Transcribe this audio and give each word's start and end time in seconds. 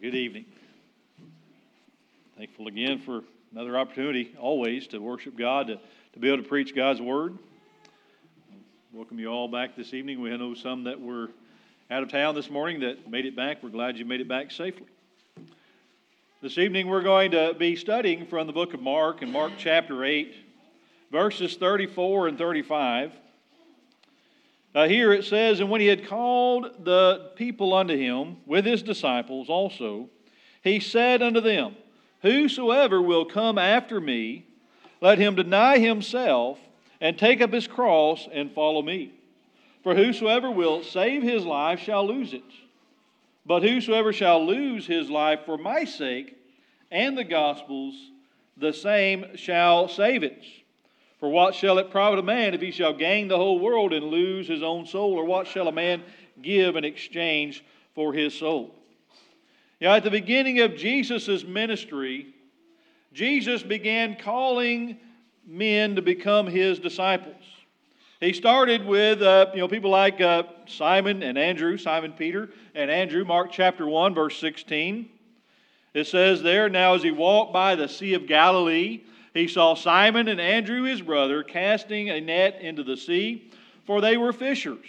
Good 0.00 0.14
evening. 0.14 0.44
Thankful 2.36 2.68
again 2.68 3.00
for 3.00 3.24
another 3.50 3.76
opportunity, 3.76 4.32
always, 4.38 4.86
to 4.88 5.00
worship 5.00 5.36
God, 5.36 5.66
to, 5.66 5.80
to 6.12 6.18
be 6.20 6.28
able 6.28 6.40
to 6.40 6.48
preach 6.48 6.72
God's 6.72 7.00
Word. 7.00 7.36
Welcome 8.92 9.18
you 9.18 9.26
all 9.26 9.48
back 9.48 9.74
this 9.74 9.92
evening. 9.94 10.20
We 10.20 10.30
know 10.36 10.54
some 10.54 10.84
that 10.84 11.00
were 11.00 11.30
out 11.90 12.04
of 12.04 12.12
town 12.12 12.36
this 12.36 12.48
morning 12.48 12.78
that 12.78 13.10
made 13.10 13.26
it 13.26 13.34
back. 13.34 13.60
We're 13.60 13.70
glad 13.70 13.98
you 13.98 14.04
made 14.04 14.20
it 14.20 14.28
back 14.28 14.52
safely. 14.52 14.86
This 16.42 16.58
evening, 16.58 16.86
we're 16.86 17.02
going 17.02 17.32
to 17.32 17.56
be 17.58 17.74
studying 17.74 18.24
from 18.24 18.46
the 18.46 18.52
book 18.52 18.74
of 18.74 18.80
Mark, 18.80 19.22
in 19.22 19.32
Mark 19.32 19.54
chapter 19.58 20.04
8, 20.04 20.32
verses 21.10 21.56
34 21.56 22.28
and 22.28 22.38
35. 22.38 23.14
Uh, 24.74 24.86
here 24.86 25.12
it 25.12 25.24
says, 25.24 25.60
And 25.60 25.70
when 25.70 25.80
he 25.80 25.86
had 25.86 26.06
called 26.06 26.84
the 26.84 27.30
people 27.36 27.72
unto 27.74 27.96
him 27.96 28.36
with 28.46 28.64
his 28.64 28.82
disciples 28.82 29.48
also, 29.48 30.08
he 30.62 30.80
said 30.80 31.22
unto 31.22 31.40
them, 31.40 31.76
Whosoever 32.22 33.00
will 33.00 33.24
come 33.24 33.58
after 33.58 34.00
me, 34.00 34.46
let 35.00 35.18
him 35.18 35.34
deny 35.34 35.78
himself 35.78 36.58
and 37.00 37.18
take 37.18 37.40
up 37.40 37.52
his 37.52 37.66
cross 37.66 38.28
and 38.32 38.52
follow 38.52 38.82
me. 38.82 39.12
For 39.82 39.94
whosoever 39.94 40.50
will 40.50 40.82
save 40.82 41.22
his 41.22 41.44
life 41.44 41.80
shall 41.80 42.06
lose 42.06 42.34
it. 42.34 42.42
But 43.46 43.62
whosoever 43.62 44.12
shall 44.12 44.44
lose 44.44 44.86
his 44.86 45.08
life 45.08 45.40
for 45.46 45.56
my 45.56 45.84
sake 45.84 46.36
and 46.90 47.16
the 47.16 47.24
gospel's, 47.24 47.94
the 48.56 48.72
same 48.72 49.36
shall 49.36 49.88
save 49.88 50.22
it. 50.22 50.42
For 51.18 51.28
what 51.28 51.54
shall 51.54 51.78
it 51.78 51.90
profit 51.90 52.18
a 52.18 52.22
man 52.22 52.54
if 52.54 52.60
he 52.60 52.70
shall 52.70 52.92
gain 52.92 53.28
the 53.28 53.36
whole 53.36 53.58
world 53.58 53.92
and 53.92 54.06
lose 54.06 54.46
his 54.46 54.62
own 54.62 54.86
soul? 54.86 55.14
Or 55.14 55.24
what 55.24 55.46
shall 55.46 55.68
a 55.68 55.72
man 55.72 56.02
give 56.40 56.76
in 56.76 56.84
exchange 56.84 57.64
for 57.94 58.12
his 58.12 58.34
soul? 58.34 58.74
Now, 59.80 59.94
at 59.94 60.04
the 60.04 60.10
beginning 60.10 60.60
of 60.60 60.76
Jesus' 60.76 61.44
ministry, 61.44 62.34
Jesus 63.12 63.62
began 63.62 64.16
calling 64.16 64.96
men 65.46 65.96
to 65.96 66.02
become 66.02 66.46
his 66.46 66.78
disciples. 66.78 67.42
He 68.20 68.32
started 68.32 68.84
with 68.84 69.22
uh, 69.22 69.46
you 69.54 69.60
know 69.60 69.68
people 69.68 69.90
like 69.90 70.20
uh, 70.20 70.42
Simon 70.66 71.22
and 71.22 71.38
Andrew, 71.38 71.76
Simon 71.78 72.12
Peter 72.12 72.50
and 72.74 72.90
Andrew. 72.90 73.24
Mark 73.24 73.50
chapter 73.52 73.86
one 73.86 74.14
verse 74.14 74.36
sixteen. 74.36 75.08
It 75.94 76.06
says 76.06 76.42
there, 76.42 76.68
now 76.68 76.94
as 76.94 77.02
he 77.02 77.10
walked 77.10 77.52
by 77.52 77.74
the 77.76 77.88
Sea 77.88 78.14
of 78.14 78.26
Galilee, 78.26 79.02
he 79.38 79.48
saw 79.48 79.74
Simon 79.74 80.28
and 80.28 80.40
Andrew 80.40 80.82
his 80.82 81.00
brother 81.00 81.42
casting 81.42 82.10
a 82.10 82.20
net 82.20 82.60
into 82.60 82.82
the 82.82 82.96
sea, 82.96 83.50
for 83.86 84.00
they 84.00 84.16
were 84.16 84.32
fishers. 84.32 84.84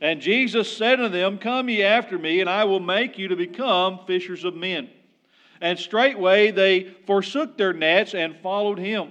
And 0.00 0.20
Jesus 0.20 0.74
said 0.74 0.96
to 0.96 1.08
them, 1.08 1.38
Come 1.38 1.68
ye 1.68 1.82
after 1.82 2.18
me, 2.18 2.40
and 2.40 2.48
I 2.48 2.64
will 2.64 2.80
make 2.80 3.18
you 3.18 3.28
to 3.28 3.36
become 3.36 4.00
fishers 4.06 4.44
of 4.44 4.54
men. 4.54 4.88
And 5.60 5.78
straightway 5.78 6.50
they 6.50 6.84
forsook 7.06 7.58
their 7.58 7.74
nets 7.74 8.14
and 8.14 8.36
followed 8.36 8.78
him. 8.78 9.10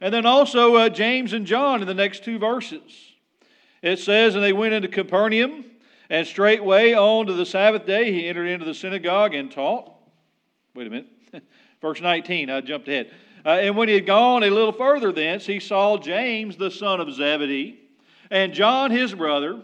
And 0.00 0.12
then 0.12 0.24
also 0.24 0.76
uh, 0.76 0.88
James 0.88 1.32
and 1.32 1.46
John 1.46 1.82
in 1.82 1.86
the 1.86 1.94
next 1.94 2.24
two 2.24 2.38
verses. 2.38 3.12
It 3.82 3.98
says, 3.98 4.34
And 4.34 4.42
they 4.42 4.54
went 4.54 4.72
into 4.72 4.88
Capernaum, 4.88 5.64
and 6.08 6.26
straightway 6.26 6.94
on 6.94 7.26
to 7.26 7.34
the 7.34 7.46
Sabbath 7.46 7.84
day 7.84 8.12
he 8.12 8.26
entered 8.26 8.46
into 8.46 8.64
the 8.64 8.74
synagogue 8.74 9.34
and 9.34 9.50
taught. 9.50 9.92
Wait 10.74 10.86
a 10.86 10.90
minute. 10.90 11.08
Verse 11.82 12.00
19, 12.00 12.48
I 12.48 12.60
jumped 12.62 12.88
ahead. 12.88 13.10
Uh, 13.44 13.50
and 13.50 13.76
when 13.76 13.88
he 13.88 13.94
had 13.94 14.06
gone 14.06 14.42
a 14.42 14.50
little 14.50 14.72
further 14.72 15.12
thence, 15.12 15.46
he 15.46 15.58
saw 15.58 15.98
James 15.98 16.56
the 16.56 16.70
son 16.70 17.00
of 17.00 17.12
Zebedee 17.12 17.78
and 18.30 18.54
John 18.54 18.90
his 18.90 19.14
brother, 19.14 19.62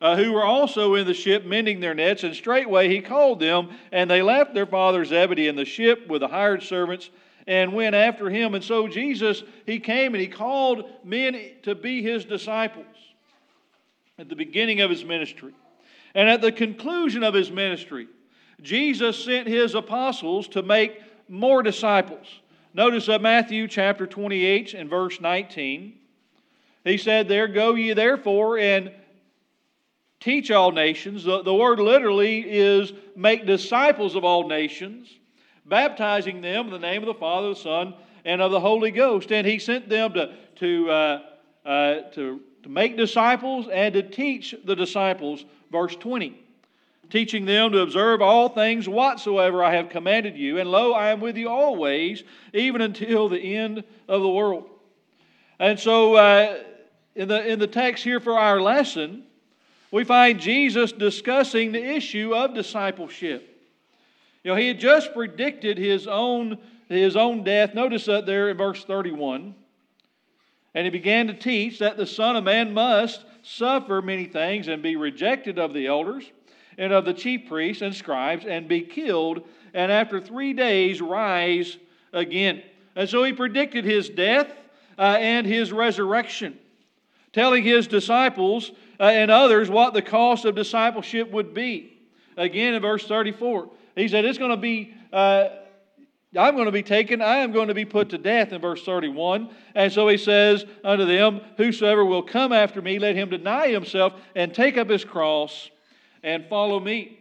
uh, 0.00 0.16
who 0.16 0.32
were 0.32 0.44
also 0.44 0.94
in 0.94 1.06
the 1.06 1.14
ship 1.14 1.44
mending 1.44 1.80
their 1.80 1.94
nets. 1.94 2.22
And 2.22 2.34
straightway 2.34 2.88
he 2.88 3.00
called 3.00 3.40
them, 3.40 3.70
and 3.90 4.10
they 4.10 4.22
left 4.22 4.54
their 4.54 4.66
father 4.66 5.04
Zebedee 5.04 5.48
in 5.48 5.56
the 5.56 5.64
ship 5.64 6.06
with 6.08 6.20
the 6.20 6.28
hired 6.28 6.62
servants 6.62 7.10
and 7.46 7.72
went 7.72 7.94
after 7.94 8.28
him. 8.28 8.54
And 8.54 8.62
so 8.62 8.88
Jesus, 8.88 9.42
he 9.64 9.78
came 9.78 10.14
and 10.14 10.20
he 10.20 10.28
called 10.28 10.84
men 11.04 11.40
to 11.62 11.74
be 11.74 12.02
his 12.02 12.24
disciples 12.24 12.86
at 14.18 14.28
the 14.28 14.36
beginning 14.36 14.80
of 14.80 14.90
his 14.90 15.04
ministry. 15.04 15.54
And 16.14 16.28
at 16.28 16.40
the 16.40 16.52
conclusion 16.52 17.22
of 17.22 17.34
his 17.34 17.50
ministry, 17.50 18.08
Jesus 18.62 19.22
sent 19.22 19.46
his 19.46 19.74
apostles 19.74 20.48
to 20.48 20.62
make 20.62 21.00
more 21.28 21.62
disciples. 21.62 22.26
Notice 22.76 23.06
that 23.06 23.22
Matthew 23.22 23.68
chapter 23.68 24.06
28 24.06 24.74
and 24.74 24.90
verse 24.90 25.18
19. 25.18 25.94
He 26.84 26.98
said, 26.98 27.26
There 27.26 27.48
go 27.48 27.74
ye 27.74 27.94
therefore 27.94 28.58
and 28.58 28.92
teach 30.20 30.50
all 30.50 30.72
nations. 30.72 31.24
The, 31.24 31.42
the 31.42 31.54
word 31.54 31.80
literally 31.80 32.40
is 32.40 32.92
make 33.16 33.46
disciples 33.46 34.14
of 34.14 34.26
all 34.26 34.46
nations, 34.46 35.08
baptizing 35.64 36.42
them 36.42 36.66
in 36.66 36.70
the 36.70 36.78
name 36.78 37.00
of 37.00 37.06
the 37.06 37.14
Father, 37.14 37.48
the 37.48 37.56
Son, 37.56 37.94
and 38.26 38.42
of 38.42 38.50
the 38.50 38.60
Holy 38.60 38.90
Ghost. 38.90 39.32
And 39.32 39.46
he 39.46 39.58
sent 39.58 39.88
them 39.88 40.12
to, 40.12 40.34
to, 40.56 40.90
uh, 40.90 41.22
uh, 41.64 41.94
to, 42.12 42.42
to 42.62 42.68
make 42.68 42.98
disciples 42.98 43.68
and 43.72 43.94
to 43.94 44.02
teach 44.02 44.54
the 44.66 44.76
disciples. 44.76 45.46
Verse 45.72 45.96
20 45.96 46.45
teaching 47.10 47.44
them 47.44 47.72
to 47.72 47.80
observe 47.80 48.20
all 48.20 48.48
things 48.48 48.88
whatsoever 48.88 49.62
I 49.62 49.74
have 49.74 49.88
commanded 49.88 50.36
you. 50.36 50.58
And 50.58 50.70
lo, 50.70 50.92
I 50.92 51.10
am 51.10 51.20
with 51.20 51.36
you 51.36 51.48
always, 51.48 52.22
even 52.52 52.80
until 52.80 53.28
the 53.28 53.56
end 53.56 53.84
of 54.08 54.22
the 54.22 54.28
world. 54.28 54.68
And 55.58 55.78
so, 55.78 56.14
uh, 56.16 56.62
in, 57.14 57.28
the, 57.28 57.46
in 57.46 57.58
the 57.58 57.66
text 57.66 58.04
here 58.04 58.20
for 58.20 58.38
our 58.38 58.60
lesson, 58.60 59.24
we 59.90 60.04
find 60.04 60.38
Jesus 60.38 60.92
discussing 60.92 61.72
the 61.72 61.82
issue 61.82 62.34
of 62.34 62.54
discipleship. 62.54 63.52
You 64.44 64.50
know, 64.50 64.56
he 64.56 64.68
had 64.68 64.78
just 64.78 65.14
predicted 65.14 65.78
his 65.78 66.06
own, 66.06 66.58
his 66.88 67.16
own 67.16 67.42
death. 67.42 67.74
Notice 67.74 68.04
that 68.04 68.26
there 68.26 68.50
in 68.50 68.56
verse 68.56 68.84
31. 68.84 69.54
And 70.74 70.84
he 70.84 70.90
began 70.90 71.26
to 71.28 71.34
teach 71.34 71.78
that 71.78 71.96
the 71.96 72.06
Son 72.06 72.36
of 72.36 72.44
Man 72.44 72.74
must 72.74 73.24
suffer 73.42 74.02
many 74.02 74.26
things 74.26 74.68
and 74.68 74.82
be 74.82 74.96
rejected 74.96 75.58
of 75.58 75.72
the 75.72 75.86
elders 75.86 76.30
and 76.78 76.92
of 76.92 77.04
the 77.04 77.14
chief 77.14 77.48
priests 77.48 77.82
and 77.82 77.94
scribes 77.94 78.44
and 78.44 78.68
be 78.68 78.82
killed, 78.82 79.42
and 79.74 79.90
after 79.90 80.20
three 80.20 80.52
days 80.52 81.00
rise 81.00 81.76
again. 82.12 82.62
And 82.94 83.08
so 83.08 83.24
he 83.24 83.32
predicted 83.32 83.84
his 83.84 84.08
death 84.08 84.50
uh, 84.98 85.16
and 85.18 85.46
his 85.46 85.72
resurrection, 85.72 86.58
telling 87.32 87.62
his 87.62 87.86
disciples 87.86 88.72
uh, 88.98 89.04
and 89.04 89.30
others 89.30 89.68
what 89.68 89.94
the 89.94 90.02
cost 90.02 90.44
of 90.44 90.54
discipleship 90.54 91.30
would 91.30 91.54
be. 91.54 91.98
Again, 92.36 92.74
in 92.74 92.82
verse 92.82 93.06
34, 93.06 93.70
he 93.94 94.08
said, 94.08 94.24
It's 94.24 94.38
going 94.38 94.50
to 94.50 94.56
be. 94.56 94.94
Uh, 95.12 95.48
I'm 96.36 96.54
going 96.54 96.66
to 96.66 96.72
be 96.72 96.82
taken, 96.82 97.22
I 97.22 97.36
am 97.36 97.52
going 97.52 97.68
to 97.68 97.74
be 97.74 97.86
put 97.86 98.10
to 98.10 98.18
death 98.18 98.52
in 98.52 98.60
verse 98.60 98.82
31. 98.82 99.48
And 99.74 99.90
so 99.90 100.06
he 100.08 100.18
says 100.18 100.66
unto 100.84 101.06
them, 101.06 101.40
Whosoever 101.56 102.04
will 102.04 102.22
come 102.22 102.52
after 102.52 102.82
me, 102.82 102.98
let 102.98 103.14
him 103.14 103.30
deny 103.30 103.68
himself 103.68 104.12
and 104.34 104.52
take 104.52 104.76
up 104.76 104.90
his 104.90 105.02
cross 105.02 105.70
and 106.26 106.44
follow 106.48 106.80
me. 106.80 107.18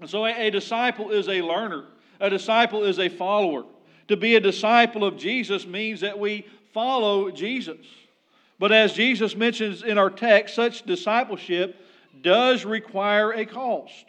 And 0.00 0.08
so 0.08 0.24
a, 0.24 0.46
a 0.46 0.50
disciple 0.50 1.10
is 1.10 1.28
a 1.28 1.42
learner, 1.42 1.84
a 2.20 2.30
disciple 2.30 2.84
is 2.84 2.98
a 2.98 3.10
follower. 3.10 3.64
To 4.08 4.16
be 4.16 4.36
a 4.36 4.40
disciple 4.40 5.04
of 5.04 5.18
Jesus 5.18 5.66
means 5.66 6.00
that 6.00 6.18
we 6.18 6.46
follow 6.72 7.30
Jesus. 7.32 7.84
But 8.58 8.70
as 8.70 8.92
Jesus 8.92 9.34
mentions 9.34 9.82
in 9.82 9.98
our 9.98 10.08
text, 10.08 10.54
such 10.54 10.84
discipleship 10.84 11.76
does 12.22 12.64
require 12.64 13.32
a 13.32 13.44
cost. 13.44 14.06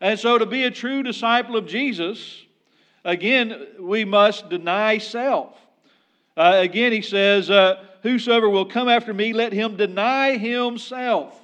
And 0.00 0.18
so 0.18 0.36
to 0.36 0.44
be 0.44 0.64
a 0.64 0.70
true 0.72 1.04
disciple 1.04 1.56
of 1.56 1.66
Jesus, 1.66 2.44
again, 3.04 3.66
we 3.78 4.04
must 4.04 4.48
deny 4.48 4.98
self. 4.98 5.56
Uh, 6.36 6.54
again, 6.56 6.90
he 6.90 7.02
says, 7.02 7.48
uh, 7.50 7.84
Whosoever 8.02 8.48
will 8.48 8.64
come 8.64 8.88
after 8.88 9.14
me, 9.14 9.32
let 9.32 9.52
him 9.52 9.76
deny 9.76 10.36
himself 10.36 11.39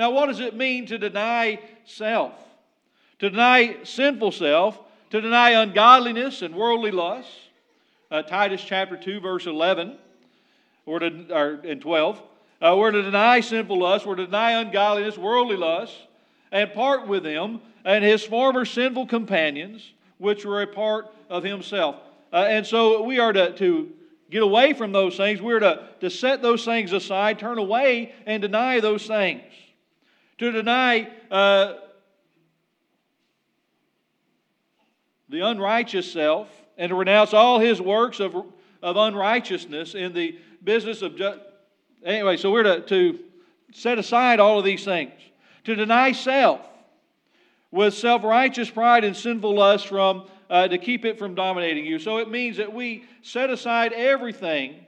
now, 0.00 0.12
what 0.12 0.28
does 0.28 0.40
it 0.40 0.56
mean 0.56 0.86
to 0.86 0.96
deny 0.96 1.60
self? 1.84 2.32
To 3.18 3.28
deny 3.28 3.84
sinful 3.84 4.32
self, 4.32 4.80
to 5.10 5.20
deny 5.20 5.50
ungodliness 5.50 6.40
and 6.40 6.54
worldly 6.54 6.90
lust. 6.90 7.28
Uh, 8.10 8.22
Titus 8.22 8.64
chapter 8.64 8.96
2, 8.96 9.20
verse 9.20 9.44
11 9.44 9.98
or, 10.86 11.00
to, 11.00 11.26
or 11.30 11.60
and 11.64 11.82
12. 11.82 12.22
Uh, 12.62 12.76
we're 12.78 12.92
to 12.92 13.02
deny 13.02 13.40
sinful 13.40 13.78
lust, 13.78 14.06
we're 14.06 14.14
to 14.14 14.24
deny 14.24 14.52
ungodliness, 14.52 15.18
worldly 15.18 15.58
lust, 15.58 15.94
and 16.50 16.72
part 16.72 17.06
with 17.06 17.22
them 17.22 17.60
and 17.84 18.02
his 18.02 18.24
former 18.24 18.64
sinful 18.64 19.06
companions, 19.06 19.92
which 20.16 20.46
were 20.46 20.62
a 20.62 20.66
part 20.66 21.08
of 21.28 21.44
himself. 21.44 21.96
Uh, 22.32 22.46
and 22.48 22.66
so 22.66 23.02
we 23.02 23.18
are 23.18 23.34
to, 23.34 23.52
to 23.52 23.92
get 24.30 24.42
away 24.42 24.72
from 24.72 24.92
those 24.92 25.18
things. 25.18 25.42
We're 25.42 25.60
to, 25.60 25.90
to 26.00 26.08
set 26.08 26.40
those 26.40 26.64
things 26.64 26.94
aside, 26.94 27.38
turn 27.38 27.58
away, 27.58 28.14
and 28.24 28.40
deny 28.40 28.80
those 28.80 29.06
things 29.06 29.42
to 30.40 30.50
deny 30.50 31.06
uh, 31.30 31.74
the 35.28 35.40
unrighteous 35.40 36.10
self 36.10 36.48
and 36.78 36.88
to 36.88 36.94
renounce 36.94 37.34
all 37.34 37.58
his 37.58 37.78
works 37.78 38.20
of, 38.20 38.34
of 38.82 38.96
unrighteousness 38.96 39.94
in 39.94 40.14
the 40.14 40.38
business 40.64 41.02
of. 41.02 41.20
Anyway, 42.02 42.38
so 42.38 42.50
we're 42.50 42.62
to, 42.62 42.80
to 42.80 43.18
set 43.74 43.98
aside 43.98 44.40
all 44.40 44.58
of 44.58 44.64
these 44.64 44.82
things. 44.82 45.12
To 45.64 45.74
deny 45.74 46.12
self. 46.12 46.62
with 47.70 47.92
self 47.92 48.24
righteous 48.24 48.70
pride 48.70 49.04
and 49.04 49.14
sinful 49.14 49.54
lust 49.54 49.88
from, 49.88 50.26
uh, 50.48 50.68
to 50.68 50.78
keep 50.78 51.04
it 51.04 51.18
from 51.18 51.34
dominating 51.34 51.84
you. 51.84 51.98
So 51.98 52.16
it 52.16 52.30
means 52.30 52.56
that 52.56 52.72
we 52.72 53.04
set 53.20 53.50
aside 53.50 53.92
everything 53.92 54.86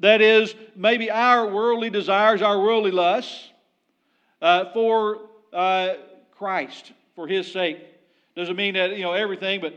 that 0.00 0.22
is 0.22 0.54
maybe 0.74 1.10
our 1.10 1.46
worldly 1.46 1.90
desires, 1.90 2.40
our 2.40 2.58
worldly 2.58 2.92
lusts, 2.92 3.50
uh, 4.42 4.72
for 4.72 5.20
uh, 5.52 5.94
Christ, 6.32 6.92
for 7.14 7.26
His 7.26 7.50
sake. 7.50 7.78
Doesn't 8.34 8.56
mean 8.56 8.74
that, 8.74 8.96
you 8.96 9.02
know, 9.02 9.12
everything, 9.12 9.60
but 9.60 9.74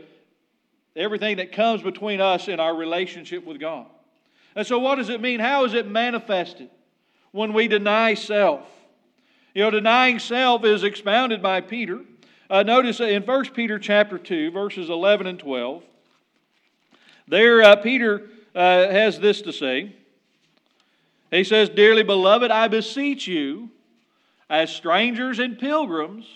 everything 0.94 1.38
that 1.38 1.52
comes 1.52 1.82
between 1.82 2.20
us 2.20 2.48
and 2.48 2.60
our 2.60 2.74
relationship 2.74 3.44
with 3.44 3.58
God. 3.58 3.86
And 4.54 4.66
so, 4.66 4.78
what 4.78 4.96
does 4.96 5.08
it 5.08 5.20
mean? 5.20 5.40
How 5.40 5.64
is 5.64 5.74
it 5.74 5.86
manifested 5.86 6.70
when 7.32 7.52
we 7.52 7.68
deny 7.68 8.14
self? 8.14 8.66
You 9.54 9.62
know, 9.62 9.70
denying 9.70 10.18
self 10.18 10.64
is 10.64 10.84
expounded 10.84 11.42
by 11.42 11.60
Peter. 11.60 12.00
Uh, 12.48 12.62
notice 12.62 13.00
in 13.00 13.22
1 13.22 13.44
Peter 13.50 13.78
chapter 13.78 14.18
2, 14.18 14.50
verses 14.50 14.90
11 14.90 15.26
and 15.26 15.38
12, 15.38 15.84
there 17.28 17.62
uh, 17.62 17.76
Peter 17.76 18.28
uh, 18.54 18.88
has 18.88 19.20
this 19.20 19.42
to 19.42 19.52
say. 19.52 19.94
He 21.30 21.44
says, 21.44 21.68
Dearly 21.68 22.02
beloved, 22.02 22.50
I 22.50 22.66
beseech 22.66 23.28
you, 23.28 23.70
as 24.50 24.74
strangers 24.74 25.38
and 25.38 25.58
pilgrims, 25.58 26.26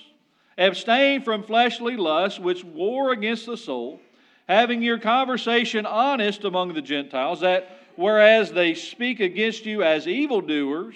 abstain 0.56 1.20
from 1.22 1.42
fleshly 1.42 1.96
lusts 1.96 2.38
which 2.38 2.62
war 2.62 3.10
against 3.10 3.44
the 3.44 3.56
soul, 3.56 4.00
having 4.48 4.80
your 4.80 4.98
conversation 4.98 5.84
honest 5.84 6.44
among 6.44 6.72
the 6.72 6.80
Gentiles, 6.80 7.40
that 7.40 7.80
whereas 7.96 8.52
they 8.52 8.72
speak 8.74 9.18
against 9.18 9.66
you 9.66 9.82
as 9.82 10.06
evildoers, 10.06 10.94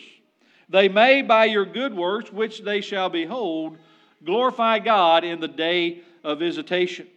they 0.68 0.88
may 0.88 1.22
by 1.22 1.46
your 1.46 1.66
good 1.66 1.94
works, 1.94 2.32
which 2.32 2.62
they 2.62 2.80
shall 2.80 3.08
behold, 3.08 3.78
glorify 4.24 4.78
God 4.78 5.24
in 5.24 5.40
the 5.40 5.48
day 5.48 6.02
of 6.22 6.38
visitation. 6.38 7.08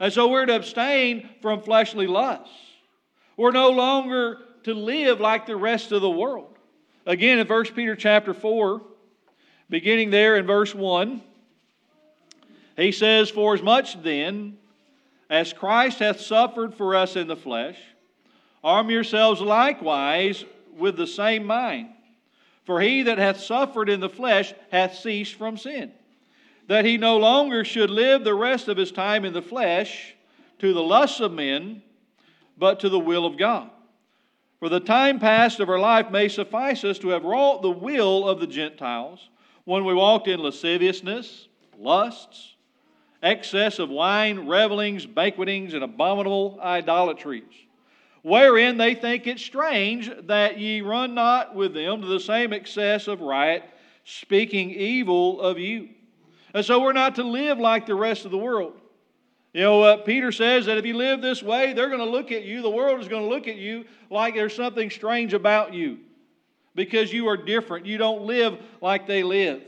And 0.00 0.12
so 0.12 0.28
we're 0.28 0.46
to 0.46 0.56
abstain 0.56 1.28
from 1.40 1.62
fleshly 1.62 2.08
lusts. 2.08 2.50
We're 3.36 3.52
no 3.52 3.70
longer 3.70 4.38
to 4.64 4.74
live 4.74 5.20
like 5.20 5.46
the 5.46 5.56
rest 5.56 5.92
of 5.92 6.02
the 6.02 6.10
world. 6.10 6.58
Again, 7.06 7.38
in 7.38 7.46
1 7.46 7.64
Peter 7.74 7.94
chapter 7.94 8.34
4, 8.34 8.80
beginning 9.68 10.10
there 10.10 10.36
in 10.36 10.46
verse 10.46 10.74
1, 10.74 11.22
he 12.76 12.92
says, 12.92 13.30
For 13.30 13.54
as 13.54 13.62
much 13.62 14.02
then 14.02 14.58
as 15.30 15.52
Christ 15.52 15.98
hath 16.00 16.20
suffered 16.20 16.74
for 16.74 16.94
us 16.94 17.16
in 17.16 17.26
the 17.26 17.36
flesh, 17.36 17.78
arm 18.62 18.90
yourselves 18.90 19.40
likewise 19.40 20.44
with 20.76 20.96
the 20.96 21.06
same 21.06 21.44
mind. 21.44 21.88
For 22.64 22.80
he 22.80 23.02
that 23.02 23.18
hath 23.18 23.40
suffered 23.40 23.88
in 23.88 24.00
the 24.00 24.08
flesh 24.08 24.54
hath 24.70 24.96
ceased 24.96 25.34
from 25.34 25.56
sin, 25.56 25.92
that 26.66 26.84
he 26.84 26.96
no 26.96 27.18
longer 27.18 27.64
should 27.64 27.90
live 27.90 28.24
the 28.24 28.34
rest 28.34 28.68
of 28.68 28.76
his 28.76 28.90
time 28.90 29.24
in 29.24 29.34
the 29.34 29.42
flesh 29.42 30.14
to 30.60 30.72
the 30.72 30.82
lusts 30.82 31.20
of 31.20 31.32
men, 31.32 31.82
but 32.56 32.80
to 32.80 32.88
the 32.88 32.98
will 32.98 33.26
of 33.26 33.36
God. 33.36 33.70
For 34.60 34.70
the 34.70 34.80
time 34.80 35.20
past 35.20 35.60
of 35.60 35.68
our 35.68 35.78
life 35.78 36.10
may 36.10 36.28
suffice 36.28 36.84
us 36.84 36.98
to 37.00 37.08
have 37.08 37.24
wrought 37.24 37.60
the 37.60 37.70
will 37.70 38.26
of 38.26 38.40
the 38.40 38.46
Gentiles 38.46 39.28
when 39.64 39.84
we 39.84 39.94
walked 39.94 40.28
in 40.28 40.40
lasciviousness, 40.40 41.48
lusts, 41.78 42.54
excess 43.22 43.78
of 43.78 43.88
wine, 43.88 44.46
revelings, 44.46 45.06
banquetings, 45.06 45.74
and 45.74 45.82
abominable 45.82 46.58
idolatries, 46.62 47.42
wherein 48.22 48.76
they 48.76 48.94
think 48.94 49.26
it 49.26 49.38
strange 49.38 50.10
that 50.26 50.58
ye 50.58 50.82
run 50.82 51.14
not 51.14 51.54
with 51.54 51.72
them 51.72 52.02
to 52.02 52.06
the 52.06 52.20
same 52.20 52.52
excess 52.52 53.08
of 53.08 53.20
riot, 53.20 53.62
speaking 54.04 54.70
evil 54.70 55.40
of 55.40 55.58
you. 55.58 55.88
And 56.52 56.64
so 56.64 56.80
we're 56.80 56.92
not 56.92 57.14
to 57.16 57.24
live 57.24 57.58
like 57.58 57.86
the 57.86 57.94
rest 57.94 58.26
of 58.26 58.30
the 58.30 58.38
world. 58.38 58.74
You 59.54 59.62
know, 59.62 59.82
uh, 59.82 59.96
Peter 59.98 60.32
says 60.32 60.66
that 60.66 60.78
if 60.78 60.84
you 60.84 60.96
live 60.96 61.22
this 61.22 61.42
way, 61.42 61.72
they're 61.72 61.88
going 61.88 62.00
to 62.00 62.10
look 62.10 62.32
at 62.32 62.44
you, 62.44 62.60
the 62.60 62.70
world 62.70 63.00
is 63.00 63.08
going 63.08 63.22
to 63.22 63.28
look 63.28 63.48
at 63.48 63.56
you 63.56 63.84
like 64.10 64.34
there's 64.34 64.54
something 64.54 64.90
strange 64.90 65.32
about 65.32 65.72
you 65.72 65.98
because 66.74 67.12
you 67.12 67.28
are 67.28 67.36
different. 67.36 67.86
You 67.86 67.98
don't 67.98 68.22
live 68.22 68.58
like 68.80 69.06
they 69.06 69.22
live. 69.22 69.62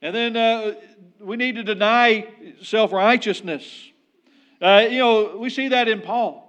And 0.00 0.14
then 0.14 0.36
uh, 0.36 0.74
we 1.20 1.36
need 1.36 1.56
to 1.56 1.62
deny 1.62 2.26
self 2.62 2.92
righteousness. 2.92 3.90
Uh, 4.60 4.86
you 4.90 4.98
know, 4.98 5.36
we 5.38 5.50
see 5.50 5.68
that 5.68 5.88
in 5.88 6.00
Paul. 6.00 6.48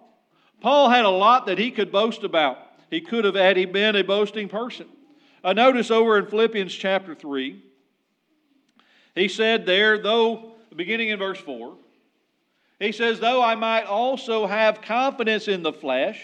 Paul 0.62 0.89
had 0.89 1.06
a 1.06 1.09
lot 1.09 1.47
that 1.47 1.57
he 1.57 1.71
could 1.71 1.91
boast 1.91 2.24
about. 2.24 2.57
He 2.89 3.01
could 3.01 3.25
have, 3.25 3.35
had 3.35 3.57
he 3.57 3.65
been 3.65 3.95
a 3.95 4.03
boasting 4.03 4.47
person. 4.47 4.88
I 5.44 5.50
uh, 5.50 5.53
notice 5.53 5.91
over 5.91 6.18
in 6.18 6.27
Philippians 6.27 6.74
chapter 6.74 7.15
3, 7.15 7.62
he 9.15 9.27
said 9.27 9.65
there, 9.65 9.97
though 9.97 10.53
beginning 10.75 11.09
in 11.09 11.19
verse 11.19 11.39
4. 11.39 11.75
He 12.80 12.91
says, 12.91 13.19
Though 13.19 13.41
I 13.41 13.56
might 13.56 13.85
also 13.85 14.47
have 14.47 14.81
confidence 14.81 15.47
in 15.47 15.63
the 15.63 15.74
flesh, 15.74 16.21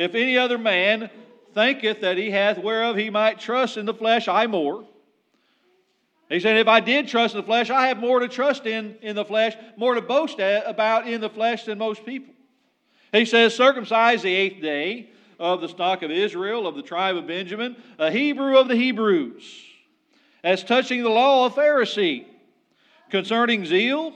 if 0.00 0.14
any 0.14 0.38
other 0.38 0.56
man 0.56 1.10
thinketh 1.52 2.00
that 2.00 2.16
he 2.16 2.30
hath 2.30 2.56
whereof 2.56 2.96
he 2.96 3.10
might 3.10 3.38
trust 3.38 3.76
in 3.76 3.84
the 3.84 3.92
flesh, 3.92 4.28
I 4.28 4.46
more. 4.46 4.86
He 6.30 6.40
said, 6.40 6.56
If 6.56 6.68
I 6.68 6.80
did 6.80 7.06
trust 7.06 7.34
in 7.34 7.40
the 7.42 7.46
flesh, 7.46 7.68
I 7.68 7.88
have 7.88 7.98
more 7.98 8.20
to 8.20 8.28
trust 8.28 8.64
in 8.64 8.96
in 9.02 9.14
the 9.14 9.26
flesh, 9.26 9.54
more 9.76 9.94
to 9.94 10.00
boast 10.00 10.38
about 10.38 11.06
in 11.06 11.20
the 11.20 11.28
flesh 11.28 11.64
than 11.64 11.76
most 11.76 12.06
people. 12.06 12.32
He 13.12 13.26
says, 13.26 13.54
Circumcised 13.54 14.22
the 14.22 14.34
eighth 14.34 14.62
day 14.62 15.10
of 15.38 15.60
the 15.60 15.68
stock 15.68 16.00
of 16.00 16.10
Israel, 16.10 16.66
of 16.66 16.76
the 16.76 16.82
tribe 16.82 17.16
of 17.16 17.26
Benjamin, 17.26 17.76
a 17.98 18.10
Hebrew 18.10 18.56
of 18.56 18.68
the 18.68 18.76
Hebrews, 18.76 19.44
as 20.42 20.64
touching 20.64 21.02
the 21.02 21.10
law, 21.10 21.44
a 21.44 21.50
Pharisee 21.50 22.24
concerning 23.10 23.66
zeal, 23.66 24.14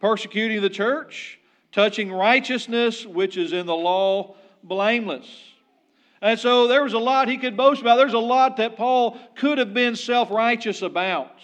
persecuting 0.00 0.62
the 0.62 0.70
church, 0.70 1.38
touching 1.72 2.10
righteousness, 2.10 3.04
which 3.04 3.36
is 3.36 3.52
in 3.52 3.66
the 3.66 3.76
law, 3.76 4.36
blameless. 4.66 5.26
And 6.20 6.38
so 6.38 6.66
there 6.66 6.82
was 6.82 6.94
a 6.94 6.98
lot 6.98 7.28
he 7.28 7.36
could 7.36 7.56
boast 7.56 7.80
about. 7.80 7.96
There's 7.96 8.14
a 8.14 8.18
lot 8.18 8.56
that 8.56 8.76
Paul 8.76 9.18
could 9.36 9.58
have 9.58 9.74
been 9.74 9.94
self 9.94 10.30
righteous 10.30 10.82
about. 10.82 11.38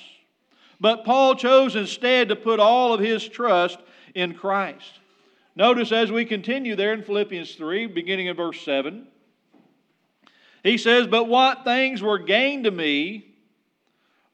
But 0.80 1.04
Paul 1.04 1.34
chose 1.34 1.76
instead 1.76 2.28
to 2.28 2.36
put 2.36 2.58
all 2.58 2.94
of 2.94 3.00
his 3.00 3.28
trust 3.28 3.78
in 4.14 4.34
Christ. 4.34 4.98
Notice 5.54 5.92
as 5.92 6.10
we 6.10 6.24
continue 6.24 6.74
there 6.74 6.94
in 6.94 7.02
Philippians 7.02 7.54
3, 7.54 7.86
beginning 7.88 8.28
in 8.28 8.36
verse 8.36 8.60
7, 8.62 9.06
he 10.62 10.78
says, 10.78 11.06
But 11.06 11.28
what 11.28 11.64
things 11.64 12.00
were 12.00 12.18
gained 12.18 12.64
to 12.64 12.70
me, 12.70 13.34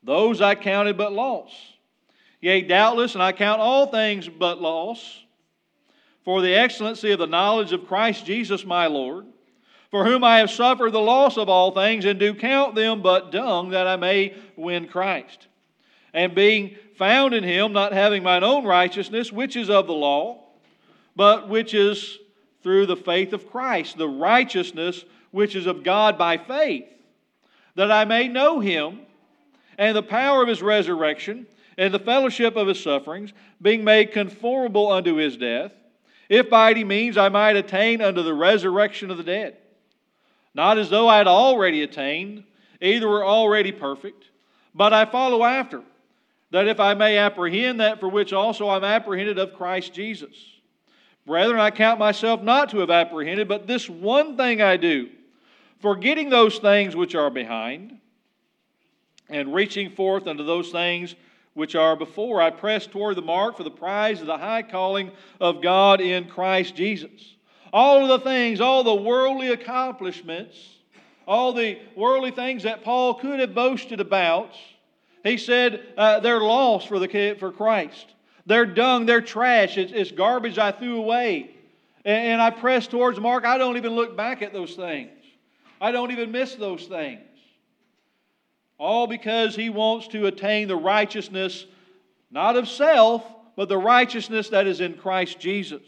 those 0.04 0.40
I 0.40 0.54
counted 0.54 0.96
but 0.96 1.12
loss 1.12 1.52
Yea, 2.40 2.62
doubtless, 2.62 3.14
and 3.14 3.22
I 3.22 3.32
count 3.32 3.60
all 3.60 3.86
things 3.86 4.28
but 4.28 4.60
loss 4.60 5.24
for 6.26 6.42
the 6.42 6.54
excellency 6.56 7.12
of 7.12 7.20
the 7.20 7.26
knowledge 7.26 7.72
of 7.72 7.86
Christ 7.86 8.26
Jesus 8.26 8.66
my 8.66 8.88
Lord, 8.88 9.26
for 9.92 10.04
whom 10.04 10.24
I 10.24 10.38
have 10.38 10.50
suffered 10.50 10.90
the 10.90 10.98
loss 10.98 11.36
of 11.36 11.48
all 11.48 11.70
things, 11.70 12.04
and 12.04 12.18
do 12.18 12.34
count 12.34 12.74
them 12.74 13.00
but 13.00 13.30
dung, 13.30 13.70
that 13.70 13.86
I 13.86 13.94
may 13.94 14.34
win 14.56 14.88
Christ. 14.88 15.46
And 16.12 16.34
being 16.34 16.76
found 16.96 17.32
in 17.32 17.44
him, 17.44 17.72
not 17.72 17.92
having 17.92 18.24
mine 18.24 18.42
own 18.42 18.64
righteousness, 18.64 19.30
which 19.30 19.54
is 19.54 19.70
of 19.70 19.86
the 19.86 19.92
law, 19.92 20.42
but 21.14 21.48
which 21.48 21.74
is 21.74 22.18
through 22.60 22.86
the 22.86 22.96
faith 22.96 23.32
of 23.32 23.48
Christ, 23.48 23.96
the 23.96 24.08
righteousness 24.08 25.04
which 25.30 25.54
is 25.54 25.66
of 25.66 25.84
God 25.84 26.18
by 26.18 26.38
faith, 26.38 26.86
that 27.76 27.92
I 27.92 28.04
may 28.04 28.26
know 28.26 28.58
him 28.58 28.98
and 29.78 29.96
the 29.96 30.02
power 30.02 30.42
of 30.42 30.48
his 30.48 30.60
resurrection 30.60 31.46
and 31.78 31.94
the 31.94 32.00
fellowship 32.00 32.56
of 32.56 32.66
his 32.66 32.82
sufferings, 32.82 33.32
being 33.62 33.84
made 33.84 34.10
conformable 34.10 34.90
unto 34.90 35.14
his 35.14 35.36
death, 35.36 35.70
if 36.28 36.50
by 36.50 36.70
any 36.70 36.84
means 36.84 37.16
I 37.16 37.28
might 37.28 37.56
attain 37.56 38.00
unto 38.00 38.22
the 38.22 38.34
resurrection 38.34 39.10
of 39.10 39.16
the 39.16 39.24
dead. 39.24 39.56
Not 40.54 40.78
as 40.78 40.90
though 40.90 41.08
I 41.08 41.18
had 41.18 41.26
already 41.26 41.82
attained, 41.82 42.44
either 42.80 43.08
were 43.08 43.24
already 43.24 43.72
perfect, 43.72 44.24
but 44.74 44.92
I 44.92 45.04
follow 45.04 45.44
after, 45.44 45.82
that 46.50 46.68
if 46.68 46.80
I 46.80 46.94
may 46.94 47.18
apprehend 47.18 47.80
that 47.80 48.00
for 48.00 48.08
which 48.08 48.32
also 48.32 48.68
I'm 48.68 48.84
apprehended 48.84 49.38
of 49.38 49.54
Christ 49.54 49.92
Jesus. 49.92 50.34
Brethren, 51.26 51.58
I 51.58 51.70
count 51.70 51.98
myself 51.98 52.40
not 52.42 52.70
to 52.70 52.78
have 52.78 52.90
apprehended, 52.90 53.48
but 53.48 53.66
this 53.66 53.90
one 53.90 54.36
thing 54.36 54.62
I 54.62 54.76
do, 54.76 55.10
forgetting 55.80 56.30
those 56.30 56.58
things 56.58 56.94
which 56.94 57.14
are 57.14 57.30
behind, 57.30 57.98
and 59.28 59.52
reaching 59.52 59.90
forth 59.90 60.26
unto 60.26 60.44
those 60.44 60.70
things 60.70 61.16
which 61.56 61.74
are 61.74 61.96
before. 61.96 62.42
I 62.42 62.50
press 62.50 62.86
toward 62.86 63.16
the 63.16 63.22
mark 63.22 63.56
for 63.56 63.64
the 63.64 63.70
prize 63.70 64.20
of 64.20 64.26
the 64.26 64.36
high 64.36 64.62
calling 64.62 65.10
of 65.40 65.62
God 65.62 66.02
in 66.02 66.28
Christ 66.28 66.76
Jesus. 66.76 67.34
All 67.72 68.02
of 68.02 68.08
the 68.08 68.28
things, 68.28 68.60
all 68.60 68.84
the 68.84 68.94
worldly 68.94 69.48
accomplishments, 69.48 70.54
all 71.26 71.54
the 71.54 71.78
worldly 71.96 72.30
things 72.30 72.64
that 72.64 72.84
Paul 72.84 73.14
could 73.14 73.40
have 73.40 73.54
boasted 73.54 74.00
about, 74.00 74.54
he 75.24 75.38
said 75.38 75.82
uh, 75.96 76.20
they're 76.20 76.40
lost 76.40 76.88
for, 76.88 76.98
the, 76.98 77.36
for 77.40 77.50
Christ. 77.50 78.06
They're 78.44 78.66
dung, 78.66 79.06
they're 79.06 79.22
trash, 79.22 79.78
it's, 79.78 79.92
it's 79.92 80.12
garbage 80.12 80.58
I 80.58 80.72
threw 80.72 80.98
away. 80.98 81.54
And, 82.04 82.32
and 82.32 82.42
I 82.42 82.50
press 82.50 82.86
towards 82.86 83.16
the 83.16 83.22
mark. 83.22 83.46
I 83.46 83.56
don't 83.56 83.78
even 83.78 83.94
look 83.94 84.14
back 84.14 84.42
at 84.42 84.52
those 84.52 84.74
things, 84.74 85.10
I 85.80 85.90
don't 85.90 86.10
even 86.10 86.30
miss 86.30 86.54
those 86.54 86.84
things. 86.84 87.22
All 88.78 89.06
because 89.06 89.56
he 89.56 89.70
wants 89.70 90.08
to 90.08 90.26
attain 90.26 90.68
the 90.68 90.76
righteousness, 90.76 91.66
not 92.30 92.56
of 92.56 92.68
self, 92.68 93.24
but 93.56 93.68
the 93.68 93.78
righteousness 93.78 94.50
that 94.50 94.66
is 94.66 94.80
in 94.80 94.94
Christ 94.94 95.38
Jesus. 95.38 95.82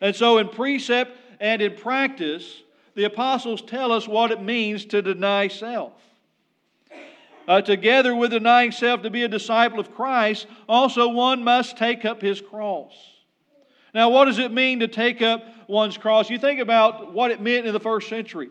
And 0.00 0.14
so, 0.14 0.38
in 0.38 0.48
precept 0.48 1.16
and 1.40 1.62
in 1.62 1.76
practice, 1.76 2.62
the 2.94 3.04
apostles 3.04 3.62
tell 3.62 3.92
us 3.92 4.08
what 4.08 4.32
it 4.32 4.42
means 4.42 4.84
to 4.86 5.02
deny 5.02 5.48
self. 5.48 5.92
Uh, 7.46 7.60
together 7.60 8.14
with 8.14 8.30
denying 8.30 8.72
self 8.72 9.02
to 9.02 9.10
be 9.10 9.22
a 9.22 9.28
disciple 9.28 9.78
of 9.78 9.94
Christ, 9.94 10.46
also 10.68 11.08
one 11.08 11.44
must 11.44 11.76
take 11.76 12.04
up 12.04 12.22
his 12.22 12.40
cross. 12.40 12.92
Now, 13.92 14.08
what 14.08 14.24
does 14.24 14.38
it 14.38 14.50
mean 14.50 14.80
to 14.80 14.88
take 14.88 15.22
up 15.22 15.44
one's 15.68 15.96
cross? 15.96 16.30
You 16.30 16.38
think 16.38 16.60
about 16.60 17.12
what 17.12 17.30
it 17.30 17.40
meant 17.40 17.66
in 17.66 17.72
the 17.72 17.80
first 17.80 18.08
century. 18.08 18.48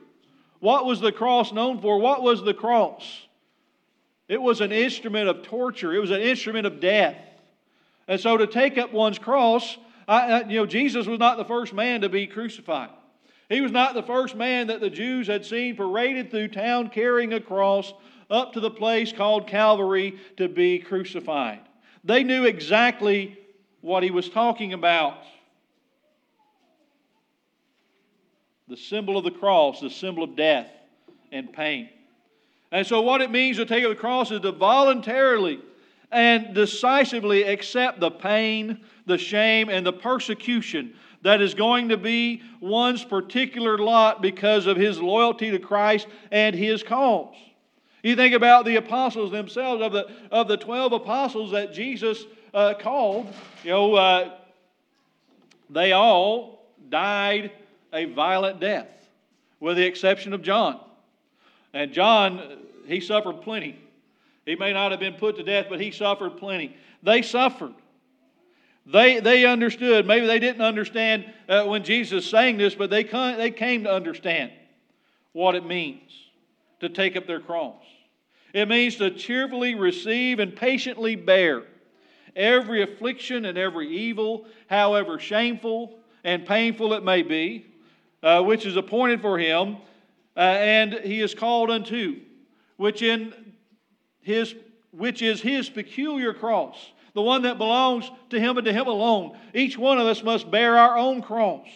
What 0.59 0.85
was 0.85 1.01
the 1.01 1.11
cross 1.11 1.51
known 1.51 1.81
for? 1.81 1.97
What 1.97 2.21
was 2.21 2.43
the 2.43 2.53
cross? 2.53 3.03
It 4.27 4.41
was 4.41 4.61
an 4.61 4.71
instrument 4.71 5.27
of 5.29 5.43
torture, 5.43 5.93
it 5.93 5.99
was 5.99 6.11
an 6.11 6.21
instrument 6.21 6.65
of 6.65 6.79
death. 6.79 7.17
And 8.07 8.19
so 8.19 8.37
to 8.37 8.47
take 8.47 8.77
up 8.77 8.91
one's 8.91 9.19
cross, 9.19 9.77
I, 10.07 10.41
you 10.43 10.57
know, 10.57 10.65
Jesus 10.65 11.07
was 11.07 11.19
not 11.19 11.37
the 11.37 11.45
first 11.45 11.73
man 11.73 12.01
to 12.01 12.09
be 12.09 12.27
crucified. 12.27 12.89
He 13.49 13.61
was 13.61 13.71
not 13.71 13.93
the 13.93 14.03
first 14.03 14.35
man 14.35 14.67
that 14.67 14.81
the 14.81 14.89
Jews 14.89 15.27
had 15.27 15.45
seen 15.45 15.75
paraded 15.75 16.31
through 16.31 16.49
town 16.49 16.89
carrying 16.89 17.33
a 17.33 17.39
cross 17.39 17.93
up 18.29 18.53
to 18.53 18.59
the 18.59 18.71
place 18.71 19.13
called 19.13 19.47
Calvary 19.47 20.17
to 20.37 20.47
be 20.47 20.79
crucified. 20.79 21.59
They 22.03 22.23
knew 22.23 22.45
exactly 22.45 23.37
what 23.81 24.03
he 24.03 24.11
was 24.11 24.29
talking 24.29 24.73
about. 24.73 25.17
The 28.67 28.77
symbol 28.77 29.17
of 29.17 29.23
the 29.23 29.31
cross, 29.31 29.81
the 29.81 29.89
symbol 29.89 30.23
of 30.23 30.35
death 30.35 30.69
and 31.31 31.51
pain. 31.53 31.89
And 32.73 32.87
so, 32.87 33.01
what 33.01 33.21
it 33.21 33.29
means 33.29 33.57
to 33.57 33.65
take 33.65 33.83
up 33.83 33.91
the 33.91 33.95
cross 33.95 34.31
is 34.31 34.41
to 34.41 34.51
voluntarily 34.51 35.61
and 36.11 36.55
decisively 36.55 37.43
accept 37.43 37.99
the 37.99 38.09
pain, 38.09 38.83
the 39.05 39.19
shame, 39.19 39.69
and 39.69 39.85
the 39.85 39.93
persecution 39.93 40.95
that 41.21 41.39
is 41.39 41.53
going 41.53 41.89
to 41.89 41.97
be 41.97 42.41
one's 42.59 43.03
particular 43.03 43.77
lot 43.77 44.23
because 44.23 44.65
of 44.65 44.75
his 44.75 44.99
loyalty 44.99 45.51
to 45.51 45.59
Christ 45.59 46.07
and 46.31 46.55
his 46.55 46.81
cause. 46.81 47.35
You 48.01 48.15
think 48.15 48.33
about 48.33 48.65
the 48.65 48.77
apostles 48.77 49.29
themselves, 49.29 49.83
of 49.83 49.93
the, 49.93 50.09
of 50.31 50.47
the 50.47 50.57
12 50.57 50.93
apostles 50.93 51.51
that 51.51 51.75
Jesus 51.75 52.25
uh, 52.55 52.73
called, 52.73 53.27
you 53.63 53.69
know, 53.69 53.93
uh, 53.93 54.31
they 55.69 55.91
all 55.91 56.65
died 56.89 57.51
a 57.93 58.05
violent 58.05 58.59
death, 58.59 58.89
with 59.59 59.77
the 59.77 59.85
exception 59.85 60.33
of 60.33 60.41
John. 60.41 60.79
And 61.73 61.91
John, 61.91 62.57
he 62.85 62.99
suffered 62.99 63.41
plenty. 63.41 63.77
He 64.45 64.55
may 64.55 64.73
not 64.73 64.91
have 64.91 64.99
been 64.99 65.15
put 65.15 65.37
to 65.37 65.43
death, 65.43 65.67
but 65.69 65.79
he 65.79 65.91
suffered 65.91 66.37
plenty. 66.37 66.75
They 67.01 67.21
suffered. 67.21 67.73
They, 68.85 69.19
they 69.19 69.45
understood. 69.45 70.05
Maybe 70.05 70.27
they 70.27 70.39
didn't 70.39 70.61
understand 70.61 71.25
uh, 71.47 71.63
when 71.65 71.83
Jesus 71.83 72.29
sang 72.29 72.57
this, 72.57 72.75
but 72.75 72.89
they, 72.89 73.03
they 73.03 73.51
came 73.51 73.85
to 73.85 73.91
understand 73.91 74.51
what 75.31 75.55
it 75.55 75.65
means 75.65 76.11
to 76.81 76.89
take 76.89 77.15
up 77.15 77.25
their 77.25 77.39
cross. 77.39 77.83
It 78.53 78.67
means 78.67 78.97
to 78.97 79.09
cheerfully 79.09 79.75
receive 79.75 80.39
and 80.39 80.55
patiently 80.55 81.15
bear 81.15 81.63
every 82.35 82.83
affliction 82.83 83.45
and 83.45 83.57
every 83.57 83.89
evil, 83.89 84.45
however 84.67 85.19
shameful 85.19 85.97
and 86.23 86.45
painful 86.45 86.93
it 86.93 87.03
may 87.03 87.23
be, 87.23 87.65
uh, 88.21 88.41
which 88.41 88.65
is 88.65 88.75
appointed 88.75 89.21
for 89.21 89.37
him, 89.37 89.77
uh, 90.35 90.39
and 90.39 90.93
he 90.93 91.21
is 91.21 91.35
called 91.35 91.69
unto, 91.69 92.19
which 92.77 93.01
in 93.01 93.33
his 94.21 94.55
which 94.91 95.21
is 95.21 95.41
his 95.41 95.69
peculiar 95.69 96.33
cross, 96.33 96.77
the 97.13 97.21
one 97.21 97.41
that 97.43 97.57
belongs 97.57 98.09
to 98.29 98.39
him 98.39 98.57
and 98.57 98.65
to 98.65 98.73
him 98.73 98.87
alone. 98.87 99.35
Each 99.53 99.75
one 99.77 99.97
of 99.97 100.05
us 100.05 100.23
must 100.23 100.51
bear 100.51 100.77
our 100.77 100.97
own 100.97 101.23
cross. 101.23 101.67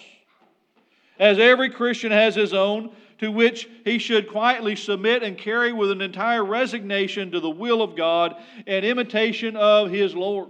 As 1.20 1.40
every 1.40 1.72
Christian 1.72 2.12
has 2.12 2.36
his 2.36 2.54
own, 2.54 2.92
to 3.20 3.32
which 3.32 3.68
he 3.84 3.98
should 3.98 4.30
quietly 4.30 4.76
submit 4.76 5.24
and 5.24 5.38
carry 5.38 5.74
with 5.74 5.90
an 5.90 6.02
entire 6.02 6.46
resignation 6.46 7.32
to 7.32 7.40
the 7.40 7.50
will 7.50 7.82
of 7.82 7.96
God 7.96 8.36
and 8.68 8.86
imitation 8.86 9.56
of 9.56 9.90
his 9.90 10.14
Lord. 10.14 10.50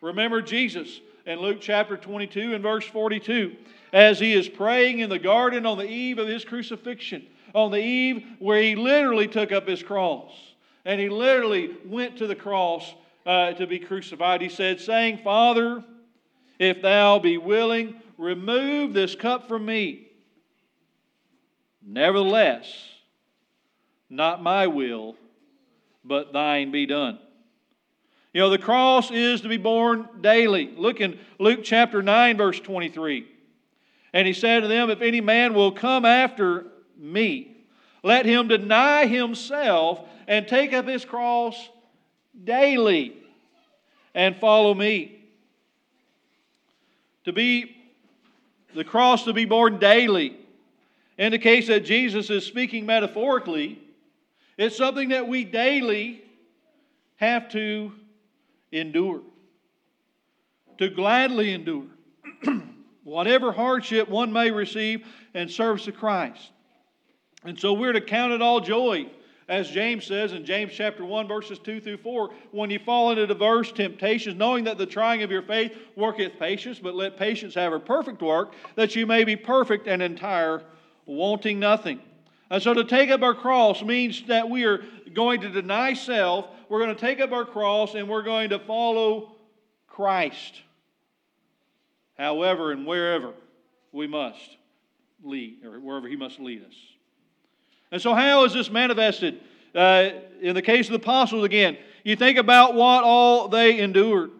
Remember 0.00 0.40
Jesus 0.40 1.00
in 1.26 1.40
Luke 1.40 1.58
chapter 1.60 1.96
22 1.96 2.54
and 2.54 2.62
verse 2.62 2.86
42 2.86 3.56
as 3.94 4.18
he 4.18 4.34
is 4.34 4.48
praying 4.48 4.98
in 4.98 5.08
the 5.08 5.20
garden 5.20 5.64
on 5.64 5.78
the 5.78 5.88
eve 5.88 6.18
of 6.18 6.26
his 6.26 6.44
crucifixion, 6.44 7.24
on 7.54 7.70
the 7.70 7.78
eve 7.78 8.26
where 8.40 8.60
he 8.60 8.74
literally 8.74 9.28
took 9.28 9.52
up 9.52 9.68
his 9.68 9.84
cross 9.84 10.32
and 10.84 11.00
he 11.00 11.08
literally 11.08 11.70
went 11.86 12.18
to 12.18 12.26
the 12.26 12.34
cross 12.34 12.92
uh, 13.24 13.52
to 13.52 13.68
be 13.68 13.78
crucified. 13.78 14.40
He 14.40 14.48
said, 14.48 14.80
saying, 14.80 15.18
Father, 15.18 15.82
if 16.58 16.82
thou 16.82 17.20
be 17.20 17.38
willing, 17.38 17.94
remove 18.18 18.92
this 18.92 19.14
cup 19.14 19.46
from 19.46 19.64
me. 19.64 20.08
Nevertheless, 21.80 22.66
not 24.10 24.42
my 24.42 24.66
will, 24.66 25.14
but 26.04 26.32
thine 26.32 26.72
be 26.72 26.84
done. 26.84 27.20
You 28.32 28.40
know, 28.40 28.50
the 28.50 28.58
cross 28.58 29.12
is 29.12 29.42
to 29.42 29.48
be 29.48 29.56
borne 29.56 30.08
daily. 30.20 30.74
Look 30.76 31.00
in 31.00 31.20
Luke 31.38 31.60
chapter 31.62 32.02
9, 32.02 32.36
verse 32.36 32.58
23. 32.58 33.28
And 34.14 34.28
he 34.28 34.32
said 34.32 34.60
to 34.60 34.68
them, 34.68 34.90
If 34.90 35.02
any 35.02 35.20
man 35.20 35.52
will 35.54 35.72
come 35.72 36.04
after 36.04 36.66
me, 36.96 37.56
let 38.04 38.24
him 38.24 38.46
deny 38.46 39.06
himself 39.06 40.00
and 40.28 40.46
take 40.46 40.72
up 40.72 40.86
his 40.86 41.04
cross 41.04 41.68
daily 42.44 43.16
and 44.14 44.36
follow 44.36 44.72
me. 44.72 45.18
To 47.24 47.32
be 47.32 47.76
the 48.74 48.84
cross 48.84 49.24
to 49.24 49.32
be 49.32 49.46
borne 49.46 49.78
daily 49.80 50.36
indicates 51.18 51.66
that 51.66 51.84
Jesus 51.84 52.30
is 52.30 52.46
speaking 52.46 52.86
metaphorically. 52.86 53.80
It's 54.56 54.76
something 54.76 55.08
that 55.08 55.26
we 55.26 55.44
daily 55.44 56.22
have 57.16 57.48
to 57.50 57.90
endure, 58.70 59.22
to 60.78 60.88
gladly 60.90 61.52
endure, 61.52 61.86
whatever 63.04 63.52
hardship 63.52 64.08
one 64.08 64.32
may 64.32 64.50
receive 64.50 65.06
in 65.34 65.48
service 65.48 65.84
to 65.84 65.92
Christ. 65.92 66.50
And 67.44 67.58
so 67.58 67.74
we're 67.74 67.92
to 67.92 68.00
count 68.00 68.32
it 68.32 68.42
all 68.42 68.60
joy, 68.60 69.10
as 69.48 69.70
James 69.70 70.06
says 70.06 70.32
in 70.32 70.46
James 70.46 70.72
chapter 70.74 71.04
1, 71.04 71.28
verses 71.28 71.58
2 71.58 71.80
through 71.80 71.98
4, 71.98 72.30
when 72.50 72.70
you 72.70 72.78
fall 72.78 73.10
into 73.10 73.26
diverse 73.26 73.70
temptations, 73.70 74.36
knowing 74.36 74.64
that 74.64 74.78
the 74.78 74.86
trying 74.86 75.22
of 75.22 75.30
your 75.30 75.42
faith 75.42 75.76
worketh 75.96 76.38
patience, 76.38 76.78
but 76.78 76.94
let 76.94 77.18
patience 77.18 77.54
have 77.54 77.74
a 77.74 77.78
perfect 77.78 78.22
work, 78.22 78.54
that 78.74 78.96
you 78.96 79.06
may 79.06 79.22
be 79.24 79.36
perfect 79.36 79.86
and 79.86 80.00
entire 80.02 80.62
wanting 81.04 81.60
nothing. 81.60 82.00
And 82.50 82.62
so 82.62 82.72
to 82.72 82.84
take 82.84 83.10
up 83.10 83.22
our 83.22 83.34
cross 83.34 83.82
means 83.82 84.22
that 84.28 84.48
we 84.48 84.64
are 84.64 84.82
going 85.12 85.42
to 85.42 85.50
deny 85.50 85.92
self, 85.92 86.46
we're 86.70 86.82
going 86.82 86.94
to 86.94 87.00
take 87.00 87.20
up 87.20 87.32
our 87.32 87.44
cross, 87.44 87.94
and 87.94 88.08
we're 88.08 88.22
going 88.22 88.48
to 88.50 88.58
follow 88.58 89.32
Christ, 89.86 90.62
however 92.18 92.72
and 92.72 92.86
wherever 92.86 93.32
we 93.92 94.06
must 94.06 94.56
lead, 95.22 95.64
or 95.64 95.80
wherever 95.80 96.08
He 96.08 96.16
must 96.16 96.40
lead 96.40 96.64
us. 96.64 96.74
And 97.90 98.00
so, 98.00 98.14
how 98.14 98.44
is 98.44 98.52
this 98.52 98.70
manifested? 98.70 99.40
Uh, 99.74 100.10
in 100.40 100.54
the 100.54 100.62
case 100.62 100.86
of 100.86 100.92
the 100.92 100.98
apostles, 100.98 101.44
again, 101.44 101.76
you 102.04 102.14
think 102.16 102.38
about 102.38 102.74
what 102.74 103.02
all 103.02 103.48
they 103.48 103.80
endured. 103.80 104.30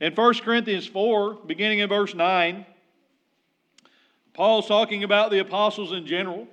In 0.00 0.14
1 0.14 0.34
Corinthians 0.40 0.86
4, 0.86 1.34
beginning 1.46 1.80
in 1.80 1.88
verse 1.88 2.14
9, 2.14 2.64
Paul's 4.32 4.68
talking 4.68 5.02
about 5.02 5.30
the 5.30 5.40
apostles 5.40 5.92
in 5.92 6.06
general. 6.06 6.46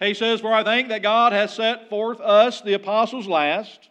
He 0.00 0.14
says, 0.14 0.40
For 0.40 0.52
I 0.52 0.64
think 0.64 0.88
that 0.88 1.02
God 1.02 1.32
has 1.32 1.54
set 1.54 1.88
forth 1.88 2.20
us, 2.20 2.60
the 2.60 2.74
apostles, 2.74 3.28
last, 3.28 3.88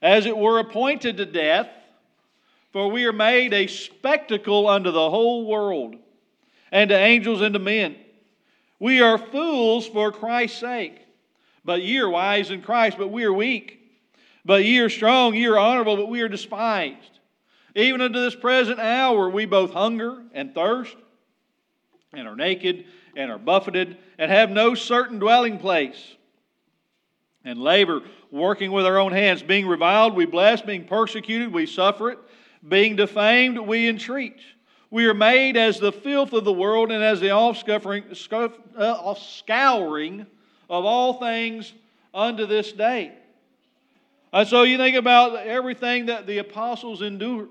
as 0.00 0.26
it 0.26 0.36
were 0.36 0.58
appointed 0.58 1.16
to 1.18 1.24
death, 1.24 1.68
for 2.72 2.90
we 2.90 3.04
are 3.04 3.12
made 3.12 3.52
a 3.52 3.66
spectacle 3.66 4.68
unto 4.68 4.90
the 4.90 5.10
whole 5.10 5.46
world, 5.46 5.96
and 6.70 6.88
to 6.88 6.96
angels 6.96 7.40
and 7.40 7.52
to 7.52 7.58
men. 7.58 7.96
We 8.78 9.00
are 9.00 9.18
fools 9.18 9.86
for 9.86 10.10
Christ's 10.10 10.58
sake. 10.58 10.98
But 11.64 11.82
ye 11.82 11.98
are 11.98 12.10
wise 12.10 12.50
in 12.50 12.62
Christ, 12.62 12.98
but 12.98 13.12
we 13.12 13.24
are 13.24 13.32
weak. 13.32 13.78
But 14.44 14.64
ye 14.64 14.80
are 14.80 14.88
strong, 14.88 15.34
ye 15.34 15.46
are 15.46 15.58
honorable, 15.58 15.96
but 15.96 16.08
we 16.08 16.22
are 16.22 16.28
despised. 16.28 17.20
Even 17.76 18.00
unto 18.00 18.18
this 18.18 18.34
present 18.34 18.80
hour 18.80 19.30
we 19.30 19.46
both 19.46 19.72
hunger 19.72 20.22
and 20.34 20.54
thirst 20.54 20.96
and 22.12 22.26
are 22.26 22.36
naked 22.36 22.84
and 23.16 23.30
are 23.30 23.38
buffeted 23.38 23.96
and 24.18 24.30
have 24.30 24.50
no 24.50 24.74
certain 24.74 25.18
dwelling 25.18 25.58
place 25.58 26.16
and 27.44 27.58
labor 27.58 28.02
working 28.30 28.72
with 28.72 28.84
our 28.84 28.98
own 28.98 29.12
hands 29.12 29.42
being 29.42 29.66
reviled 29.66 30.14
we 30.14 30.26
bless 30.26 30.60
being 30.60 30.84
persecuted 30.84 31.52
we 31.52 31.66
suffer 31.66 32.10
it 32.10 32.18
being 32.66 32.96
defamed 32.96 33.58
we 33.58 33.88
entreat 33.88 34.40
we 34.92 35.06
are 35.06 35.14
made 35.14 35.56
as 35.56 35.80
the 35.80 35.90
filth 35.90 36.34
of 36.34 36.44
the 36.44 36.52
world 36.52 36.92
and 36.92 37.02
as 37.02 37.18
the 37.18 37.28
offscouring 37.28 38.10
uh, 40.20 40.24
of 40.68 40.84
all 40.84 41.14
things 41.14 41.72
unto 42.12 42.44
this 42.44 42.72
day. 42.72 43.14
And 44.34 44.46
so 44.46 44.64
you 44.64 44.76
think 44.76 44.98
about 44.98 45.46
everything 45.46 46.04
that 46.06 46.26
the 46.26 46.36
apostles 46.38 47.00
endured. 47.00 47.48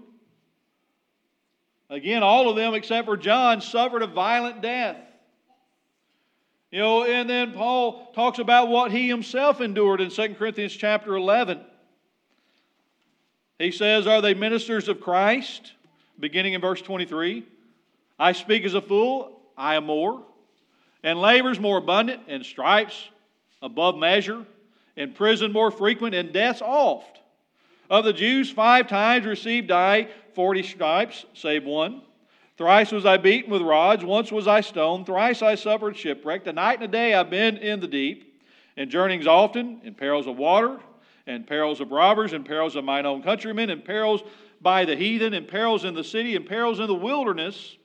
Again, 1.89 2.21
all 2.21 2.47
of 2.47 2.55
them 2.55 2.75
except 2.75 3.07
for 3.07 3.17
John 3.17 3.59
suffered 3.59 4.03
a 4.03 4.07
violent 4.07 4.61
death. 4.61 4.97
You 6.69 6.77
know, 6.77 7.05
and 7.05 7.27
then 7.27 7.53
Paul 7.53 8.11
talks 8.13 8.37
about 8.37 8.67
what 8.67 8.91
he 8.91 9.07
himself 9.07 9.61
endured 9.61 9.99
in 9.99 10.11
2 10.11 10.35
Corinthians 10.35 10.73
chapter 10.73 11.15
11. 11.15 11.59
He 13.61 13.71
says, 13.71 14.07
Are 14.07 14.21
they 14.21 14.33
ministers 14.33 14.87
of 14.87 15.01
Christ? 15.01 15.73
Beginning 16.19 16.53
in 16.53 16.61
verse 16.61 16.81
23. 16.81 17.43
I 18.19 18.31
speak 18.33 18.63
as 18.65 18.73
a 18.73 18.81
fool, 18.81 19.39
I 19.57 19.75
am 19.75 19.85
more. 19.85 20.23
And 21.03 21.19
labors 21.19 21.59
more 21.59 21.77
abundant, 21.77 22.21
and 22.27 22.45
stripes 22.45 23.09
above 23.61 23.97
measure, 23.97 24.45
and 24.97 25.15
prison 25.15 25.51
more 25.51 25.71
frequent, 25.71 26.13
and 26.13 26.31
deaths 26.31 26.61
oft. 26.61 27.19
Of 27.89 28.05
the 28.05 28.13
Jews, 28.13 28.51
five 28.51 28.87
times 28.87 29.25
received 29.25 29.71
I 29.71 30.07
forty 30.33 30.63
stripes, 30.63 31.25
save 31.33 31.65
one. 31.65 32.01
Thrice 32.57 32.91
was 32.91 33.05
I 33.05 33.17
beaten 33.17 33.51
with 33.51 33.61
rods, 33.61 34.03
once 34.03 34.31
was 34.31 34.47
I 34.47 34.61
stoned, 34.61 35.07
thrice 35.07 35.41
I 35.41 35.55
suffered 35.55 35.97
shipwreck. 35.97 36.43
The 36.43 36.53
night 36.53 36.75
and 36.75 36.83
the 36.83 36.87
day 36.87 37.13
I've 37.13 37.29
been 37.29 37.57
in 37.57 37.79
the 37.79 37.87
deep, 37.87 38.39
in 38.77 38.89
journeyings 38.89 39.25
often, 39.25 39.81
in 39.83 39.95
perils 39.95 40.27
of 40.27 40.37
water, 40.37 40.79
and 41.31 41.47
perils 41.47 41.79
of 41.79 41.91
robbers, 41.91 42.33
and 42.33 42.45
perils 42.45 42.75
of 42.75 42.83
mine 42.83 43.05
own 43.05 43.23
countrymen, 43.23 43.69
and 43.69 43.83
perils 43.85 44.21
by 44.59 44.85
the 44.85 44.95
heathen, 44.95 45.33
and 45.33 45.47
perils 45.47 45.85
in 45.85 45.93
the 45.93 46.03
city, 46.03 46.35
and 46.35 46.45
perils 46.45 46.79
in 46.79 46.87
the 46.87 46.93
wilderness, 46.93 47.77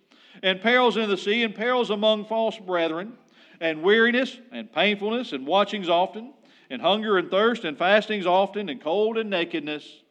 and 0.43 0.61
perils 0.61 0.97
in 0.97 1.09
the 1.09 1.17
sea, 1.17 1.45
and 1.45 1.55
perils 1.55 1.91
among 1.91 2.27
false 2.27 2.59
brethren, 2.59 3.13
and 3.61 3.83
weariness, 3.83 4.39
and 4.53 4.71
painfulness, 4.73 5.33
and 5.33 5.47
watchings 5.47 5.89
often, 5.89 6.35
and 6.71 6.83
hunger 6.83 7.19
and 7.19 7.31
thirst, 7.31 7.65
and 7.65 7.79
fastings 7.79 8.27
often, 8.27 8.69
and 8.69 8.83
cold 8.83 9.17
and 9.17 9.31
nakedness. 9.31 10.03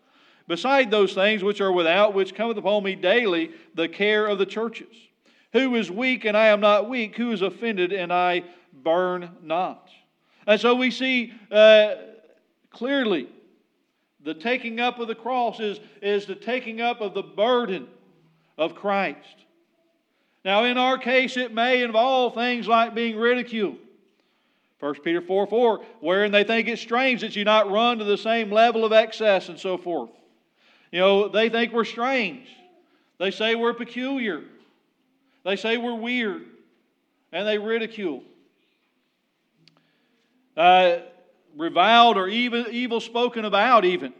Beside 0.48 0.90
those 0.90 1.14
things 1.14 1.44
which 1.44 1.60
are 1.60 1.72
without, 1.72 2.14
which 2.14 2.36
cometh 2.36 2.58
upon 2.58 2.84
me 2.84 2.96
daily, 2.96 3.52
the 3.74 3.90
care 3.90 4.28
of 4.28 4.38
the 4.38 4.46
churches. 4.46 4.96
Who 5.54 5.76
is 5.76 5.92
weak 5.92 6.26
and 6.26 6.38
I 6.38 6.48
am 6.48 6.60
not 6.60 6.90
weak? 6.90 7.16
Who 7.18 7.32
is 7.32 7.42
offended 7.42 7.92
and 7.92 8.14
I 8.14 8.44
burn 8.74 9.32
not? 9.42 9.90
And 10.46 10.60
so 10.62 10.76
we 10.76 10.92
see 10.92 11.34
uh, 11.50 11.96
clearly 12.76 13.28
the 14.24 14.34
taking 14.34 14.80
up 14.80 15.00
of 15.00 15.08
the 15.08 15.16
cross 15.16 15.60
is, 15.60 15.80
is 16.02 16.26
the 16.26 16.36
taking 16.36 16.82
up 16.82 17.00
of 17.00 17.14
the 17.14 17.24
burden 17.24 17.88
of 18.58 18.76
Christ. 18.76 19.46
Now, 20.44 20.64
in 20.66 20.78
our 20.78 20.98
case, 20.98 21.38
it 21.38 21.54
may 21.54 21.84
involve 21.84 22.34
things 22.34 22.68
like 22.68 22.94
being 22.94 23.18
ridiculed. 23.18 23.78
1 24.80 24.96
Peter 25.04 25.22
4 25.22 25.48
4, 25.48 25.86
wherein 26.02 26.32
they 26.32 26.44
think 26.44 26.68
it 26.68 26.78
strange 26.80 27.22
that 27.22 27.36
you 27.36 27.44
not 27.44 27.72
run 27.72 28.00
to 28.00 28.04
the 28.04 28.18
same 28.18 28.52
level 28.52 28.84
of 28.84 28.92
excess 28.92 29.50
and 29.50 29.60
so 29.60 29.78
forth. 29.78 30.10
You 30.92 31.00
know, 31.00 31.28
they 31.28 31.50
think 31.50 31.72
we're 31.72 31.86
strange. 31.86 32.48
They 33.18 33.32
say 33.32 33.56
we're 33.56 33.74
peculiar. 33.74 34.44
They 35.44 35.56
say 35.56 35.78
we're 35.78 35.96
weird. 35.96 36.46
And 37.32 37.48
they 37.48 37.58
ridicule. 37.58 38.24
Uh, 40.56 40.98
reviled 41.56 42.18
or 42.18 42.28
even 42.28 42.68
evil 42.72 43.00
spoken 43.00 43.46
about, 43.46 43.86
even. 43.86 44.14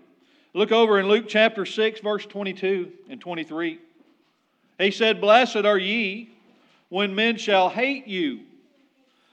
Look 0.54 0.72
over 0.72 1.00
in 1.00 1.08
Luke 1.08 1.26
chapter 1.28 1.66
6, 1.66 2.00
verse 2.00 2.26
22 2.26 2.92
and 3.10 3.20
23. 3.20 3.80
He 4.80 4.92
said, 4.92 5.22
Blessed 5.22 5.58
are 5.58 5.78
ye 5.78 6.30
when 6.90 7.16
men 7.16 7.38
shall 7.38 7.70
hate 7.70 8.08
you, 8.08 8.42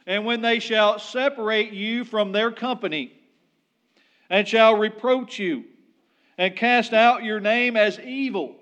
and 0.07 0.25
when 0.25 0.41
they 0.41 0.59
shall 0.59 0.99
separate 0.99 1.73
you 1.73 2.05
from 2.05 2.33
their 2.33 2.51
company, 2.51 3.13
and 4.29 4.49
shall 4.49 4.77
reproach 4.77 5.39
you 5.39 5.65
and 6.39 6.57
cast 6.57 6.93
out 6.93 7.23
your 7.23 7.39
name 7.39 7.77
as 7.77 8.01
evil 8.01 8.57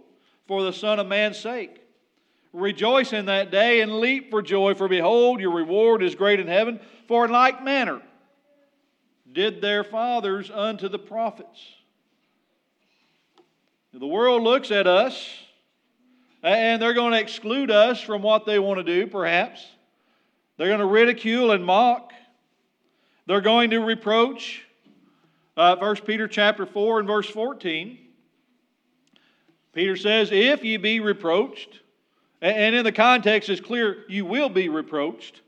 for 0.46 0.62
the 0.62 0.72
Son 0.72 0.98
of 0.98 1.06
Man's 1.06 1.38
sake. 1.38 1.80
Rejoice 2.52 3.12
in 3.12 3.26
that 3.26 3.52
day 3.52 3.80
and 3.80 4.00
leap 4.00 4.30
for 4.30 4.42
joy, 4.42 4.74
for 4.74 4.88
behold, 4.88 5.40
your 5.40 5.52
reward 5.52 6.02
is 6.02 6.16
great 6.16 6.40
in 6.40 6.48
heaven. 6.48 6.80
For 7.06 7.24
in 7.24 7.30
like 7.30 7.62
manner 7.62 8.02
did 9.32 9.60
their 9.60 9.84
fathers 9.84 10.50
unto 10.50 10.88
the 10.88 10.98
prophets. 10.98 11.60
The 13.92 14.06
world 14.06 14.42
looks 14.42 14.70
at 14.70 14.86
us 14.86 15.28
and 16.42 16.80
they're 16.80 16.94
going 16.94 17.12
to 17.12 17.20
exclude 17.20 17.70
us 17.70 18.00
from 18.00 18.22
what 18.22 18.46
they 18.46 18.58
want 18.58 18.78
to 18.78 18.84
do, 18.84 19.06
perhaps. 19.06 19.66
They're 20.56 20.68
going 20.68 20.80
to 20.80 20.86
ridicule 20.86 21.52
and 21.52 21.64
mock. 21.64 22.12
They're 23.26 23.40
going 23.40 23.70
to 23.70 23.78
reproach. 23.78 24.62
Uh, 25.56 25.76
1 25.76 25.96
Peter 25.96 26.28
chapter 26.28 26.64
4 26.64 27.00
and 27.00 27.08
verse 27.08 27.28
14. 27.28 27.98
Peter 29.72 29.96
says, 29.96 30.30
If 30.32 30.64
ye 30.64 30.76
be 30.76 31.00
reproached, 31.00 31.80
and 32.40 32.74
in 32.74 32.84
the 32.84 32.92
context 32.92 33.48
is 33.48 33.60
clear, 33.60 34.04
you 34.08 34.24
will 34.24 34.48
be 34.48 34.68
reproached 34.68 35.42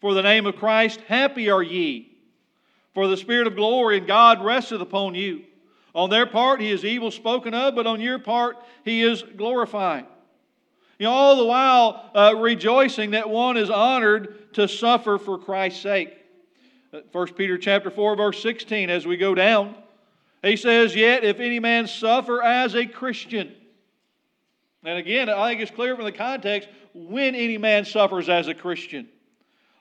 for 0.00 0.14
the 0.14 0.22
name 0.22 0.46
of 0.46 0.56
Christ, 0.56 1.00
happy 1.08 1.50
are 1.50 1.62
ye, 1.62 2.07
for 2.94 3.08
the 3.08 3.16
Spirit 3.16 3.46
of 3.46 3.56
glory 3.56 3.98
and 3.98 4.06
God 4.06 4.44
resteth 4.44 4.80
upon 4.80 5.14
you. 5.14 5.44
On 5.94 6.10
their 6.10 6.26
part, 6.26 6.60
he 6.60 6.70
is 6.70 6.84
evil 6.84 7.10
spoken 7.10 7.54
of, 7.54 7.74
but 7.74 7.86
on 7.86 8.00
your 8.00 8.18
part, 8.18 8.56
he 8.84 9.02
is 9.02 9.22
glorified. 9.36 10.06
You 10.98 11.04
know, 11.04 11.12
all 11.12 11.36
the 11.36 11.44
while 11.44 12.10
uh, 12.14 12.34
rejoicing 12.36 13.12
that 13.12 13.30
one 13.30 13.56
is 13.56 13.70
honored 13.70 14.52
to 14.54 14.66
suffer 14.66 15.18
for 15.18 15.38
Christ's 15.38 15.82
sake. 15.82 16.14
1 17.12 17.26
Peter 17.34 17.58
chapter 17.58 17.90
4, 17.90 18.16
verse 18.16 18.42
16, 18.42 18.90
as 18.90 19.06
we 19.06 19.16
go 19.16 19.34
down, 19.34 19.74
he 20.42 20.56
says, 20.56 20.96
Yet 20.96 21.24
if 21.24 21.38
any 21.38 21.60
man 21.60 21.86
suffer 21.86 22.42
as 22.42 22.74
a 22.74 22.86
Christian, 22.86 23.54
and 24.84 24.98
again, 24.98 25.28
I 25.28 25.50
think 25.50 25.60
it's 25.60 25.70
clear 25.70 25.94
from 25.94 26.04
the 26.04 26.12
context 26.12 26.68
when 26.94 27.34
any 27.34 27.58
man 27.58 27.84
suffers 27.84 28.28
as 28.28 28.48
a 28.48 28.54
Christian, 28.54 29.08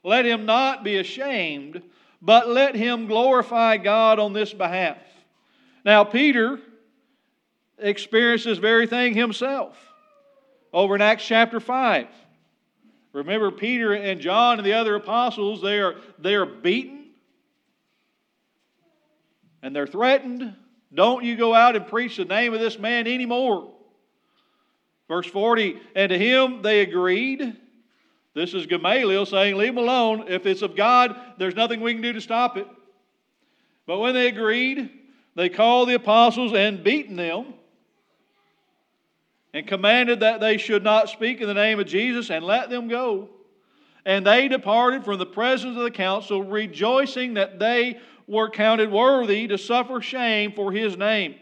let 0.04 0.26
him 0.26 0.46
not 0.46 0.84
be 0.84 0.98
ashamed, 0.98 1.82
but 2.22 2.48
let 2.48 2.76
him 2.76 3.08
glorify 3.08 3.78
God 3.78 4.20
on 4.20 4.34
this 4.34 4.54
behalf. 4.54 4.98
Now, 5.86 6.04
Peter 6.04 6.60
experienced 7.78 8.46
this 8.46 8.58
very 8.58 8.88
thing 8.88 9.14
himself 9.14 9.78
over 10.74 10.96
in 10.96 11.02
Acts 11.02 11.26
chapter 11.26 11.60
5. 11.60 12.08
Remember, 13.14 13.52
Peter 13.52 13.94
and 13.94 14.20
John 14.20 14.60
and 14.60 14.66
the 14.66 14.74
other 14.74 14.96
apostles, 14.96 15.62
they 15.62 15.80
are, 15.80 15.96
they 16.20 16.36
are 16.36 16.46
beaten 16.46 17.06
and 19.62 19.76
they're 19.76 19.88
threatened. 19.88 20.56
Don't 20.94 21.24
you 21.24 21.36
go 21.36 21.54
out 21.54 21.76
and 21.76 21.88
preach 21.88 22.18
the 22.18 22.26
name 22.26 22.54
of 22.54 22.60
this 22.60 22.78
man 22.80 23.08
anymore. 23.08 23.74
Verse 25.08 25.28
40 25.28 25.80
And 25.96 26.10
to 26.10 26.18
him 26.18 26.62
they 26.62 26.82
agreed. 26.82 27.56
This 28.38 28.54
is 28.54 28.68
Gamaliel 28.68 29.26
saying, 29.26 29.56
Leave 29.56 29.70
him 29.70 29.80
alone. 29.80 30.26
If 30.28 30.46
it's 30.46 30.62
of 30.62 30.76
God, 30.76 31.20
there's 31.40 31.56
nothing 31.56 31.82
we 31.82 31.94
can 31.94 32.04
do 32.04 32.14
to 32.14 32.22
stop 32.22 32.56
it. 32.56 32.68
But 33.88 33.98
when 33.98 34.14
they 34.14 34.28
agreed, 34.28 34.92
they 35.34 35.50
called 35.50 35.90
the 35.90 35.96
apostles 35.96 36.54
and 36.54 36.84
beaten 36.84 37.16
them 37.16 37.56
and 39.56 39.66
commanded 39.66 40.20
that 40.20 40.40
they 40.40 40.60
should 40.60 40.84
not 40.84 41.10
speak 41.10 41.42
in 41.42 41.48
the 41.48 41.56
name 41.56 41.80
of 41.80 41.88
Jesus 41.88 42.30
and 42.30 42.46
let 42.46 42.70
them 42.70 42.88
go. 42.88 43.28
And 44.06 44.24
they 44.24 44.48
departed 44.48 45.04
from 45.04 45.18
the 45.18 45.26
presence 45.26 45.76
of 45.76 45.82
the 45.82 45.90
council, 45.90 46.44
rejoicing 46.44 47.34
that 47.34 47.58
they 47.58 47.98
were 48.28 48.52
counted 48.52 48.92
worthy 48.92 49.48
to 49.48 49.58
suffer 49.58 50.00
shame 50.00 50.52
for 50.52 50.72
his 50.72 50.96
name. 50.96 51.34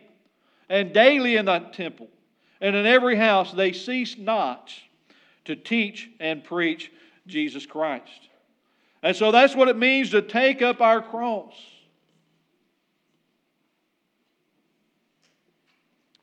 And 0.69 0.93
daily 0.93 1.35
in 1.35 1.43
the 1.43 1.59
temple 1.59 2.07
and 2.61 2.73
in 2.73 2.85
every 2.85 3.17
house 3.17 3.51
they 3.51 3.73
ceased 3.73 4.17
not 4.17 4.71
to 5.45 5.55
teach 5.55 6.09
and 6.19 6.43
preach 6.43 6.91
Jesus 7.27 7.65
Christ. 7.65 8.29
And 9.01 9.15
so 9.15 9.31
that's 9.31 9.55
what 9.55 9.67
it 9.67 9.77
means 9.77 10.11
to 10.11 10.21
take 10.21 10.61
up 10.61 10.81
our 10.81 11.01
cross. 11.01 11.53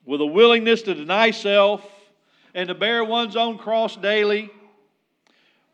With 0.05 0.21
a 0.21 0.25
willingness 0.25 0.81
to 0.83 0.93
deny 0.93 1.31
self 1.31 1.85
and 2.53 2.67
to 2.67 2.75
bear 2.75 3.03
one's 3.03 3.37
own 3.37 3.57
cross 3.57 3.95
daily, 3.95 4.51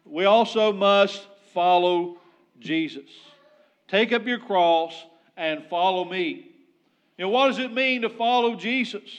we 0.05 0.25
also 0.25 0.71
must 0.71 1.27
follow 1.53 2.17
Jesus. 2.59 3.09
Take 3.87 4.11
up 4.11 4.25
your 4.27 4.39
cross 4.39 4.93
and 5.35 5.63
follow 5.65 6.05
me. 6.05 6.45
Know, 7.19 7.29
what 7.29 7.47
does 7.47 7.59
it 7.59 7.73
mean 7.73 8.03
to 8.03 8.09
follow 8.09 8.55
Jesus? 8.55 9.09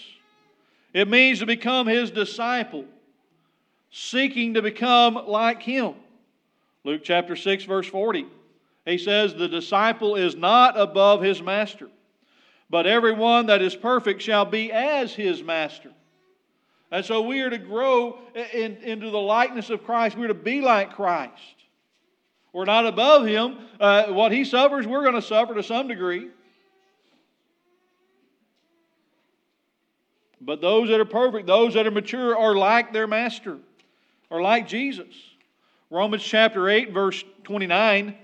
It 0.94 1.06
means 1.06 1.40
to 1.40 1.46
become 1.46 1.86
his 1.86 2.10
disciple, 2.10 2.86
seeking 3.90 4.54
to 4.54 4.62
become 4.62 5.14
like 5.26 5.62
him. 5.62 5.94
Luke 6.84 7.02
chapter 7.04 7.36
6, 7.36 7.64
verse 7.64 7.86
40. 7.86 8.26
He 8.86 8.98
says, 8.98 9.34
The 9.34 9.48
disciple 9.48 10.16
is 10.16 10.34
not 10.34 10.78
above 10.78 11.22
his 11.22 11.42
master, 11.42 11.88
but 12.68 12.86
everyone 12.86 13.46
that 13.46 13.62
is 13.62 13.76
perfect 13.76 14.22
shall 14.22 14.44
be 14.44 14.72
as 14.72 15.12
his 15.12 15.42
master. 15.42 15.90
And 16.90 17.04
so 17.04 17.22
we 17.22 17.40
are 17.40 17.50
to 17.50 17.58
grow 17.58 18.18
in, 18.34 18.76
into 18.78 19.10
the 19.10 19.18
likeness 19.20 19.70
of 19.70 19.84
Christ. 19.84 20.16
We're 20.16 20.28
to 20.28 20.34
be 20.34 20.60
like 20.60 20.94
Christ. 20.94 21.60
We're 22.52 22.64
not 22.64 22.86
above 22.86 23.26
him. 23.26 23.58
Uh, 23.78 24.06
what 24.06 24.32
he 24.32 24.44
suffers, 24.44 24.86
we're 24.86 25.02
going 25.02 25.14
to 25.14 25.22
suffer 25.22 25.54
to 25.54 25.62
some 25.62 25.86
degree. 25.86 26.28
But 30.40 30.60
those 30.60 30.88
that 30.88 30.98
are 30.98 31.04
perfect, 31.04 31.46
those 31.46 31.74
that 31.74 31.86
are 31.86 31.90
mature, 31.92 32.36
are 32.36 32.56
like 32.56 32.92
their 32.92 33.06
master, 33.06 33.58
are 34.30 34.40
like 34.40 34.68
Jesus. 34.68 35.14
Romans 35.90 36.22
chapter 36.22 36.68
8, 36.68 36.92
verse 36.92 37.24
29 37.44 38.16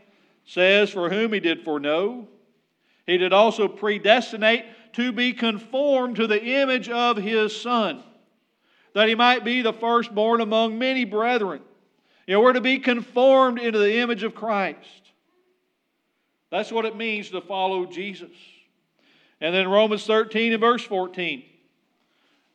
says, 0.45 0.91
For 0.91 1.11
whom 1.11 1.33
he 1.33 1.41
did 1.41 1.65
foreknow, 1.65 2.29
he 3.07 3.19
did 3.19 3.33
also 3.33 3.69
predestinate 3.69 4.65
to 4.95 5.13
be 5.13 5.33
conformed 5.33 6.17
to 6.17 6.27
the 6.27 6.43
image 6.43 6.89
of 6.89 7.17
his 7.17 7.59
Son, 7.61 8.03
that 8.95 9.09
he 9.09 9.15
might 9.15 9.45
be 9.45 9.63
the 9.63 9.73
firstborn 9.73 10.41
among 10.41 10.79
many 10.79 11.05
brethren. 11.05 11.61
You 12.27 12.35
know, 12.35 12.41
we're 12.41 12.55
to 12.55 12.61
be 12.61 12.79
conformed 12.79 13.59
into 13.59 13.79
the 13.79 13.99
image 13.99 14.23
of 14.23 14.35
Christ. 14.35 15.13
That's 16.51 16.73
what 16.73 16.85
it 16.85 16.97
means 16.97 17.31
to 17.31 17.41
follow 17.41 17.87
Jesus. 17.87 18.31
And 19.41 19.55
then 19.55 19.69
Romans 19.69 20.07
13 20.07 20.53
and 20.53 20.61
verse 20.61 20.83
14. 20.83 21.45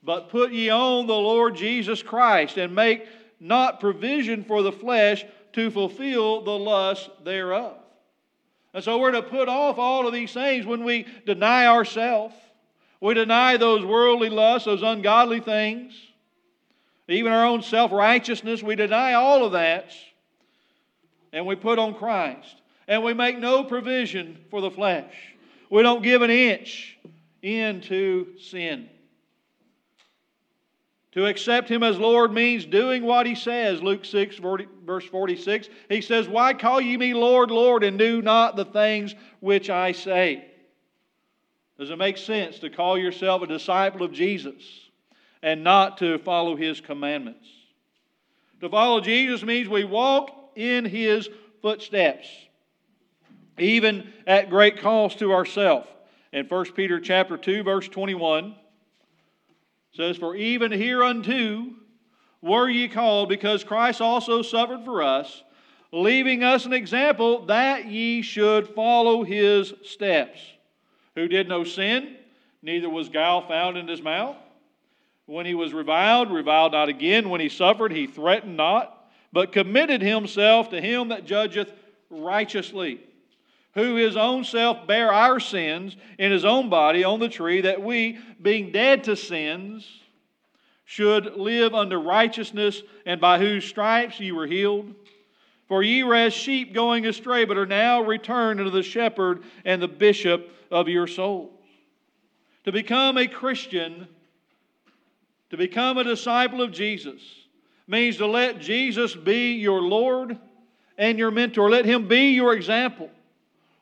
But 0.04 0.30
put 0.30 0.52
ye 0.52 0.70
on 0.70 1.06
the 1.06 1.14
Lord 1.14 1.56
Jesus 1.56 2.02
Christ, 2.02 2.58
and 2.58 2.74
make 2.74 3.06
not 3.42 3.80
provision 3.80 4.44
for 4.44 4.62
the 4.62 4.72
flesh 4.72 5.26
to 5.54 5.72
fulfill 5.72 6.44
the 6.44 6.52
lust 6.52 7.10
thereof. 7.26 7.76
And 8.74 8.84
so 8.84 9.00
we're 9.00 9.12
to 9.12 9.24
put 9.24 9.50
off 9.50 9.78
all 9.78 10.08
of 10.08 10.14
these 10.14 10.32
things 10.32 10.66
when 10.66 10.86
we 10.86 11.06
deny 11.26 11.66
ourselves. 11.66 12.36
We 13.02 13.16
deny 13.16 13.58
those 13.58 13.84
worldly 13.84 14.30
lusts, 14.30 14.66
those 14.66 14.84
ungodly 14.84 15.40
things, 15.42 15.94
even 17.10 17.34
our 17.34 17.46
own 17.46 17.64
self 17.64 17.92
righteousness. 17.92 18.64
We 18.64 18.76
deny 18.76 19.14
all 19.14 19.44
of 19.44 19.54
that. 19.54 19.92
And 21.34 21.46
we 21.46 21.56
put 21.56 21.80
on 21.80 21.96
Christ. 21.96 22.62
And 22.88 23.04
we 23.04 23.14
make 23.14 23.40
no 23.40 23.64
provision 23.64 24.38
for 24.50 24.62
the 24.62 24.72
flesh. 24.72 25.14
We 25.70 25.82
don't 25.82 26.04
give 26.04 26.22
an 26.22 26.30
inch 26.30 26.98
into 27.42 28.38
sin. 28.38 28.90
To 31.14 31.26
accept 31.26 31.68
him 31.68 31.84
as 31.84 32.00
Lord 32.00 32.32
means 32.32 32.66
doing 32.66 33.04
what 33.04 33.26
he 33.26 33.36
says. 33.36 33.82
Luke 33.82 34.06
6, 34.06 34.38
40, 34.38 34.68
verse 34.86 35.06
46. 35.06 35.68
He 35.90 36.02
says, 36.02 36.28
Why 36.28 36.54
call 36.54 36.80
ye 36.80 36.96
me 36.96 37.14
Lord, 37.14 37.52
Lord, 37.52 37.84
and 37.84 38.00
do 38.00 38.22
not 38.22 38.56
the 38.56 38.64
things 38.64 39.14
which 39.42 39.70
I 39.70 39.92
say? 39.92 40.46
Does 41.78 41.90
it 41.90 41.98
make 41.98 42.18
sense 42.18 42.60
to 42.60 42.70
call 42.70 42.98
yourself 42.98 43.42
a 43.42 43.48
disciple 43.48 44.04
of 44.04 44.14
Jesus 44.14 44.64
and 45.42 45.64
not 45.64 45.98
to 45.98 46.18
follow 46.20 46.56
his 46.56 46.80
commandments? 46.80 47.48
To 48.62 48.70
follow 48.70 49.02
Jesus 49.02 49.44
means 49.44 49.68
we 49.68 49.84
walk 49.84 50.30
in 50.56 50.86
his 50.86 51.28
footsteps, 51.62 52.28
even 53.58 54.14
at 54.28 54.50
great 54.50 54.80
cost 54.80 55.20
to 55.20 55.34
ourselves. 55.34 55.88
In 56.32 56.46
1 56.46 56.66
Peter 56.74 57.00
chapter 57.00 57.36
2, 57.36 57.64
verse 57.64 57.90
21, 57.90 58.56
says, 59.94 60.18
For 60.18 60.36
even 60.36 60.72
hereunto 60.72 61.68
were 62.42 62.70
ye 62.70 62.88
called, 62.88 63.30
because 63.30 63.64
Christ 63.64 64.02
also 64.02 64.42
suffered 64.42 64.84
for 64.84 65.04
us, 65.04 65.44
leaving 65.92 66.44
us 66.44 66.66
an 66.66 66.74
example 66.74 67.46
that 67.46 67.86
ye 67.86 68.22
should 68.22 68.70
follow 68.70 69.24
his 69.24 69.74
steps, 69.84 70.40
who 71.16 71.28
did 71.28 71.48
no 71.48 71.64
sin, 71.64 72.16
neither 72.62 72.90
was 72.90 73.10
guile 73.10 73.42
found 73.42 73.78
in 73.78 73.88
his 73.88 74.02
mouth. 74.02 74.38
When 75.26 75.46
he 75.46 75.54
was 75.54 75.74
reviled, 75.74 76.32
reviled 76.32 76.74
not 76.74 76.90
again. 76.90 77.30
When 77.30 77.42
he 77.42 77.50
suffered, 77.50 77.92
he 77.92 78.08
threatened 78.08 78.58
not, 78.58 78.98
but 79.32 79.52
committed 79.52 80.02
himself 80.02 80.70
to 80.70 80.82
him 80.82 81.10
that 81.10 81.26
judgeth 81.26 81.72
righteously 82.10 83.00
who 83.74 83.96
his 83.96 84.18
own 84.18 84.44
self 84.44 84.86
bare 84.88 85.14
our 85.14 85.40
sins 85.40 85.96
in 86.18 86.32
his 86.32 86.46
own 86.46 86.70
body 86.70 87.04
on 87.04 87.20
the 87.20 87.30
tree, 87.30 87.62
that 87.62 87.82
we, 87.82 88.20
being 88.42 88.72
dead 88.72 89.04
to 89.06 89.16
sins, 89.16 89.88
should 90.86 91.38
live 91.38 91.74
unto 91.74 91.96
righteousness, 91.96 92.82
and 93.06 93.22
by 93.22 93.40
whose 93.40 93.64
stripes 93.64 94.20
ye 94.20 94.32
were 94.32 94.48
healed. 94.48 94.94
For 95.70 95.82
ye 95.82 96.04
were 96.04 96.16
as 96.16 96.34
sheep 96.34 96.74
going 96.74 97.06
astray, 97.06 97.46
but 97.46 97.58
are 97.58 97.66
now 97.66 98.02
returned 98.02 98.60
unto 98.60 98.72
the 98.72 98.84
shepherd 98.84 99.44
and 99.64 99.82
the 99.82 99.88
bishop 99.88 100.52
of 100.70 100.90
your 100.90 101.08
souls. 101.08 101.54
To 102.66 102.74
become 102.74 103.18
a 103.18 103.26
Christian, 103.26 104.08
to 105.50 105.56
become 105.56 105.98
a 105.98 106.04
disciple 106.04 106.62
of 106.62 106.74
Jesus, 106.74 107.22
means 107.88 108.18
to 108.18 108.28
let 108.28 108.60
Jesus 108.60 109.16
be 109.16 109.54
your 109.54 109.82
Lord 109.82 110.38
and 110.98 111.18
your 111.18 111.32
mentor. 111.32 111.70
Let 111.70 111.86
him 111.86 112.10
be 112.10 112.32
your 112.32 112.54
example. 112.54 113.10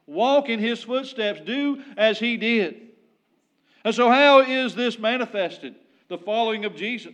Walk 0.10 0.50
in 0.50 0.58
his 0.58 0.82
footsteps. 0.82 1.40
Do 1.46 1.84
as 1.96 2.18
he 2.18 2.36
did. 2.36 2.82
And 3.84 3.94
so, 3.94 4.10
how 4.10 4.40
is 4.40 4.74
this 4.74 4.98
manifested? 4.98 5.76
The 6.08 6.18
following 6.18 6.66
of 6.66 6.76
Jesus. 6.76 7.14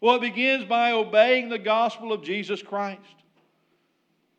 Well, 0.00 0.14
it 0.16 0.20
begins 0.20 0.64
by 0.64 0.92
obeying 0.92 1.48
the 1.48 1.58
gospel 1.58 2.12
of 2.12 2.22
Jesus 2.22 2.62
Christ. 2.62 3.00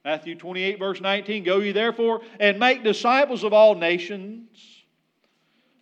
Matthew 0.05 0.35
28, 0.35 0.79
verse 0.79 1.01
19 1.01 1.43
Go 1.43 1.59
ye 1.59 1.73
therefore 1.73 2.21
and 2.39 2.57
make 2.57 2.83
disciples 2.83 3.43
of 3.43 3.51
all 3.51 3.75
nations, 3.75 4.49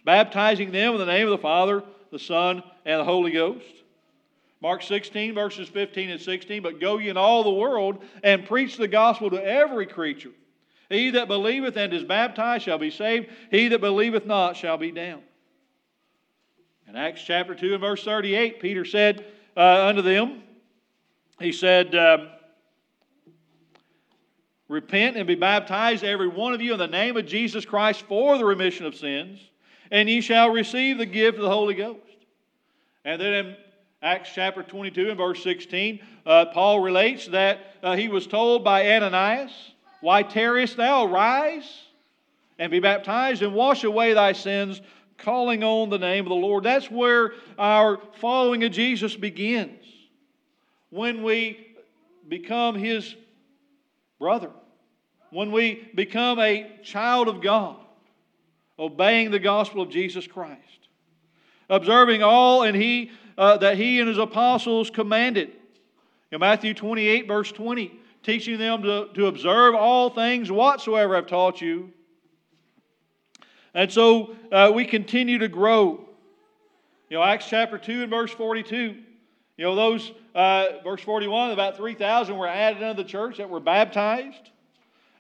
baptizing 0.04 0.72
them 0.72 0.94
in 0.94 1.00
the 1.00 1.06
name 1.06 1.28
of 1.28 1.32
the 1.32 1.38
Father, 1.38 1.84
the 2.12 2.20
Son, 2.20 2.64
and 2.84 3.00
the 3.00 3.06
Holy 3.06 3.32
Ghost. 3.32 3.66
Mark 4.60 4.82
16, 4.82 5.36
verses 5.36 5.70
15 5.70 6.10
and 6.10 6.22
16 6.22 6.64
But 6.64 6.80
go 6.80 6.98
ye 6.98 7.10
in 7.10 7.18
all 7.18 7.44
the 7.44 7.52
world 7.52 8.04
and 8.24 8.48
preach 8.48 8.78
the 8.78 8.88
gospel 8.88 9.30
to 9.30 9.44
every 9.44 9.86
creature. 9.86 10.32
He 10.92 11.12
that 11.12 11.28
believeth 11.28 11.78
and 11.78 11.94
is 11.94 12.04
baptized 12.04 12.66
shall 12.66 12.78
be 12.78 12.92
saved. 12.92 13.28
He 13.50 13.70
that 13.70 13.80
believeth 13.80 14.26
not 14.26 14.58
shall 14.58 14.78
be 14.78 14.92
damned. 14.92 15.24
In 16.88 16.96
Acts 16.98 17.24
chapter 17.24 17.56
2 17.56 17.74
and 17.74 17.82
verse 17.82 18.04
38, 18.04 18.60
Peter 18.60 18.84
said 18.84 19.26
uh, 19.56 19.88
unto 19.88 20.02
them, 20.02 20.44
He 21.40 21.54
said, 21.54 21.96
um, 21.96 22.28
Repent 24.68 25.18
and 25.18 25.28
be 25.28 25.36
baptized, 25.36 26.04
every 26.04 26.28
one 26.28 26.54
of 26.54 26.62
you, 26.62 26.74
in 26.74 26.80
the 26.80 26.88
name 26.88 27.18
of 27.18 27.26
Jesus 27.26 27.66
Christ 27.66 28.04
for 28.08 28.38
the 28.38 28.46
remission 28.46 28.86
of 28.86 28.96
sins, 28.96 29.40
and 29.92 30.10
ye 30.10 30.22
shall 30.22 30.50
receive 30.50 30.98
the 30.98 31.06
gift 31.06 31.38
of 31.38 31.44
the 31.44 31.50
Holy 31.50 31.74
Ghost. 31.74 32.00
And 33.04 33.22
then 33.22 33.34
in 33.34 33.56
Acts 34.02 34.30
chapter 34.34 34.64
22 34.64 35.10
and 35.10 35.18
verse 35.18 35.44
16, 35.44 36.00
uh, 36.26 36.46
Paul 36.54 36.80
relates 36.80 37.28
that 37.28 37.60
uh, 37.84 37.96
he 37.96 38.08
was 38.08 38.28
told 38.28 38.64
by 38.64 38.96
Ananias, 38.96 39.52
why 40.02 40.24
tarriest 40.24 40.78
thou? 40.78 41.06
Rise 41.06 41.84
and 42.60 42.72
be 42.72 42.80
baptized 42.80 43.42
and 43.42 43.54
wash 43.54 43.84
away 43.84 44.14
thy 44.14 44.34
sins, 44.34 44.82
calling 45.18 45.64
on 45.64 45.90
the 45.90 45.98
name 45.98 46.26
of 46.26 46.30
the 46.30 46.36
Lord. 46.36 46.64
That's 46.64 46.90
where 46.92 47.34
our 47.58 48.00
following 48.20 48.64
of 48.64 48.72
Jesus 48.72 49.16
begins. 49.16 49.84
When 50.90 51.24
we 51.24 51.68
become 52.28 52.76
his 52.76 53.16
brother, 54.20 54.52
when 55.30 55.52
we 55.52 55.88
become 55.96 56.40
a 56.40 56.80
child 56.84 57.28
of 57.28 57.42
God, 57.42 57.78
obeying 58.78 59.32
the 59.32 59.40
gospel 59.40 59.82
of 59.82 59.90
Jesus 59.90 60.28
Christ, 60.28 60.60
observing 61.70 62.22
all 62.22 62.64
and 62.64 62.76
he 62.76 63.12
uh, 63.38 63.58
that 63.58 63.78
he 63.78 64.00
and 64.00 64.08
his 64.10 64.18
apostles 64.18 64.90
commanded. 64.90 65.52
In 66.32 66.40
Matthew 66.40 66.74
28, 66.74 67.28
verse 67.28 67.52
20, 67.52 67.92
teaching 68.24 68.58
them 68.58 68.84
to, 68.84 69.08
to 69.14 69.28
observe 69.28 69.76
all 69.76 70.10
things 70.10 70.52
whatsoever 70.52 71.16
I've 71.16 71.28
taught 71.28 71.62
you. 71.62 71.92
And 73.74 73.92
so 73.92 74.36
uh, 74.52 74.72
we 74.74 74.86
continue 74.86 75.38
to 75.40 75.48
grow. 75.48 76.08
You 77.10 77.18
know, 77.18 77.24
Acts 77.24 77.48
chapter 77.50 77.78
2 77.78 78.04
and 78.04 78.10
verse 78.10 78.32
42. 78.32 78.96
You 79.58 79.66
know, 79.66 79.76
those, 79.76 80.12
uh, 80.34 80.66
verse 80.84 81.02
41, 81.02 81.52
about 81.52 81.78
3,000 81.78 82.38
were 82.38 82.48
added 82.48 82.84
unto 82.84 83.04
the 83.04 83.08
church 83.08 83.38
that 83.38 83.50
were 83.50 83.60
baptized. 83.60 84.50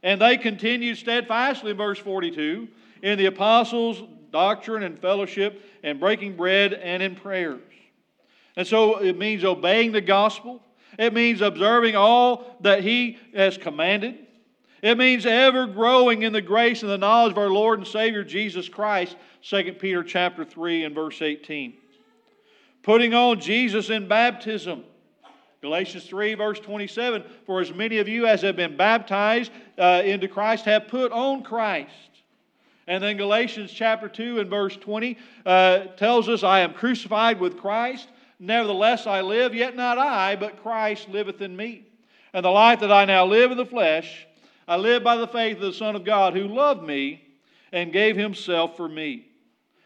And 0.03 0.19
they 0.19 0.37
continued 0.37 0.97
steadfastly, 0.97 1.73
verse 1.73 1.99
42, 1.99 2.67
in 3.03 3.17
the 3.17 3.27
apostles' 3.27 4.01
doctrine 4.31 4.83
and 4.83 4.97
fellowship, 4.97 5.63
and 5.83 5.99
breaking 5.99 6.35
bread 6.35 6.73
and 6.73 7.03
in 7.03 7.15
prayers. 7.15 7.61
And 8.55 8.65
so 8.65 8.97
it 8.97 9.17
means 9.17 9.43
obeying 9.43 9.91
the 9.91 10.01
gospel. 10.01 10.61
It 11.01 11.13
means 11.13 11.41
observing 11.41 11.95
all 11.95 12.55
that 12.61 12.83
He 12.83 13.17
has 13.33 13.57
commanded. 13.57 14.19
It 14.83 14.99
means 14.99 15.25
ever 15.25 15.65
growing 15.65 16.21
in 16.21 16.31
the 16.31 16.43
grace 16.43 16.83
and 16.83 16.91
the 16.91 16.97
knowledge 16.97 17.31
of 17.31 17.39
our 17.39 17.49
Lord 17.49 17.79
and 17.79 17.87
Savior 17.87 18.23
Jesus 18.23 18.69
Christ, 18.69 19.15
2 19.41 19.77
Peter 19.79 20.03
chapter 20.03 20.45
3 20.45 20.83
and 20.83 20.93
verse 20.93 21.19
18. 21.23 21.73
Putting 22.83 23.15
on 23.15 23.39
Jesus 23.39 23.89
in 23.89 24.07
baptism. 24.07 24.83
Galatians 25.61 26.05
3, 26.05 26.35
verse 26.35 26.59
27 26.59 27.23
For 27.47 27.61
as 27.61 27.73
many 27.73 27.97
of 27.97 28.07
you 28.07 28.27
as 28.27 28.43
have 28.43 28.55
been 28.55 28.77
baptized 28.77 29.51
uh, 29.79 30.03
into 30.05 30.27
Christ 30.27 30.65
have 30.65 30.87
put 30.87 31.11
on 31.11 31.41
Christ. 31.41 31.89
And 32.85 33.03
then 33.03 33.17
Galatians 33.17 33.71
chapter 33.71 34.07
2 34.07 34.39
and 34.39 34.51
verse 34.51 34.77
20 34.77 35.17
uh, 35.47 35.79
tells 35.97 36.29
us, 36.29 36.43
I 36.43 36.59
am 36.59 36.75
crucified 36.75 37.39
with 37.39 37.57
Christ. 37.57 38.07
Nevertheless, 38.43 39.05
I 39.05 39.21
live, 39.21 39.53
yet 39.53 39.75
not 39.75 39.99
I, 39.99 40.35
but 40.35 40.63
Christ 40.63 41.07
liveth 41.09 41.41
in 41.41 41.55
me. 41.55 41.85
And 42.33 42.43
the 42.43 42.49
life 42.49 42.79
that 42.79 42.91
I 42.91 43.05
now 43.05 43.23
live 43.23 43.51
in 43.51 43.57
the 43.57 43.67
flesh, 43.67 44.25
I 44.67 44.77
live 44.77 45.03
by 45.03 45.17
the 45.17 45.27
faith 45.27 45.57
of 45.57 45.61
the 45.61 45.73
Son 45.73 45.95
of 45.95 46.03
God 46.03 46.33
who 46.33 46.47
loved 46.47 46.81
me 46.81 47.23
and 47.71 47.93
gave 47.93 48.17
himself 48.17 48.75
for 48.75 48.89
me. 48.89 49.27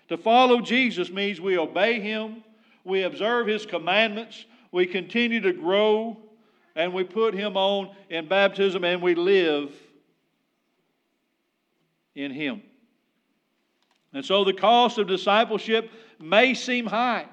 To 0.07 0.15
follow 0.15 0.61
Jesus 0.61 1.09
means 1.09 1.41
we 1.41 1.57
obey 1.57 1.99
him, 1.99 2.45
we 2.85 3.03
observe 3.03 3.45
his 3.45 3.65
commandments, 3.65 4.45
we 4.71 4.85
continue 4.85 5.41
to 5.41 5.51
grow, 5.51 6.17
and 6.77 6.93
we 6.93 7.03
put 7.03 7.33
him 7.33 7.57
on 7.57 7.93
in 8.09 8.29
baptism, 8.29 8.85
and 8.85 9.01
we 9.01 9.15
live 9.15 9.73
in 12.15 12.31
him. 12.31 12.61
And 14.13 14.23
so 14.23 14.45
the 14.45 14.53
cost 14.53 14.97
of 14.97 15.09
discipleship 15.09 15.91
may 16.21 16.53
seem 16.53 16.85
high. 16.85 17.25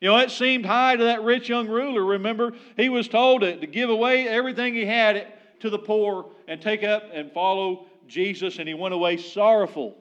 You 0.00 0.08
know, 0.08 0.18
it 0.18 0.30
seemed 0.30 0.66
high 0.66 0.96
to 0.96 1.04
that 1.04 1.22
rich 1.22 1.48
young 1.48 1.68
ruler. 1.68 2.04
Remember, 2.04 2.52
he 2.76 2.88
was 2.88 3.08
told 3.08 3.40
to, 3.40 3.58
to 3.58 3.66
give 3.66 3.88
away 3.88 4.28
everything 4.28 4.74
he 4.74 4.84
had 4.84 5.32
to 5.60 5.70
the 5.70 5.78
poor 5.78 6.26
and 6.46 6.60
take 6.60 6.84
up 6.84 7.04
and 7.12 7.32
follow 7.32 7.86
Jesus, 8.06 8.58
and 8.58 8.68
he 8.68 8.74
went 8.74 8.94
away 8.94 9.16
sorrowful, 9.16 9.96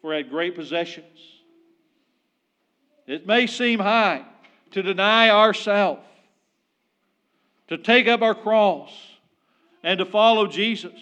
for 0.00 0.12
he 0.12 0.18
had 0.18 0.30
great 0.30 0.56
possessions. 0.56 1.18
It 3.06 3.26
may 3.26 3.46
seem 3.46 3.78
high 3.78 4.24
to 4.72 4.82
deny 4.82 5.30
ourselves, 5.30 6.02
to 7.68 7.78
take 7.78 8.08
up 8.08 8.22
our 8.22 8.34
cross, 8.34 8.90
and 9.82 9.98
to 9.98 10.04
follow 10.04 10.46
Jesus. 10.46 10.92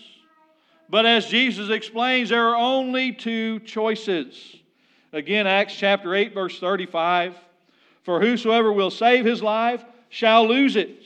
But 0.91 1.07
as 1.07 1.27
Jesus 1.27 1.71
explains, 1.71 2.29
there 2.29 2.49
are 2.49 2.57
only 2.57 3.13
two 3.13 3.61
choices. 3.61 4.57
Again, 5.13 5.47
Acts 5.47 5.75
chapter 5.75 6.15
8, 6.15 6.35
verse 6.35 6.59
35 6.59 7.35
For 8.09 8.23
whosoever 8.23 8.73
will 8.73 8.91
save 8.91 9.27
his 9.27 9.43
life 9.43 9.85
shall 10.09 10.49
lose 10.49 10.77
it. 10.77 11.03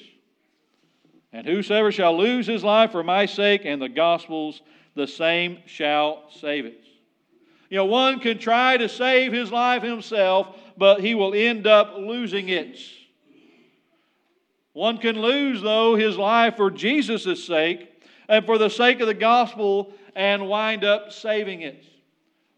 And 1.32 1.44
whosoever 1.44 1.90
shall 1.90 2.16
lose 2.16 2.46
his 2.46 2.62
life 2.62 2.92
for 2.92 3.02
my 3.02 3.26
sake 3.26 3.62
and 3.64 3.82
the 3.82 3.88
gospel's, 3.88 4.62
the 4.94 5.08
same 5.08 5.58
shall 5.66 6.22
save 6.30 6.64
it. 6.64 6.80
You 7.70 7.78
know, 7.78 7.86
one 7.86 8.20
can 8.20 8.38
try 8.38 8.76
to 8.76 8.88
save 8.88 9.32
his 9.32 9.50
life 9.50 9.82
himself, 9.82 10.56
but 10.76 11.00
he 11.00 11.16
will 11.16 11.34
end 11.34 11.66
up 11.66 11.96
losing 11.98 12.50
it. 12.50 12.78
One 14.72 14.98
can 14.98 15.20
lose, 15.20 15.60
though, 15.60 15.96
his 15.96 16.16
life 16.16 16.54
for 16.56 16.70
Jesus' 16.70 17.44
sake 17.44 18.00
and 18.28 18.46
for 18.46 18.58
the 18.58 18.70
sake 18.70 19.00
of 19.00 19.08
the 19.08 19.14
gospel 19.14 19.92
and 20.14 20.46
wind 20.46 20.84
up 20.84 21.10
saving 21.10 21.62
it. 21.62 21.82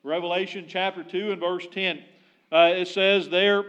Revelation 0.02 0.66
chapter 0.68 1.02
2 1.02 1.32
and 1.32 1.40
verse 1.40 1.66
10, 1.72 2.02
uh, 2.52 2.72
it 2.74 2.88
says 2.88 3.30
there, 3.30 3.64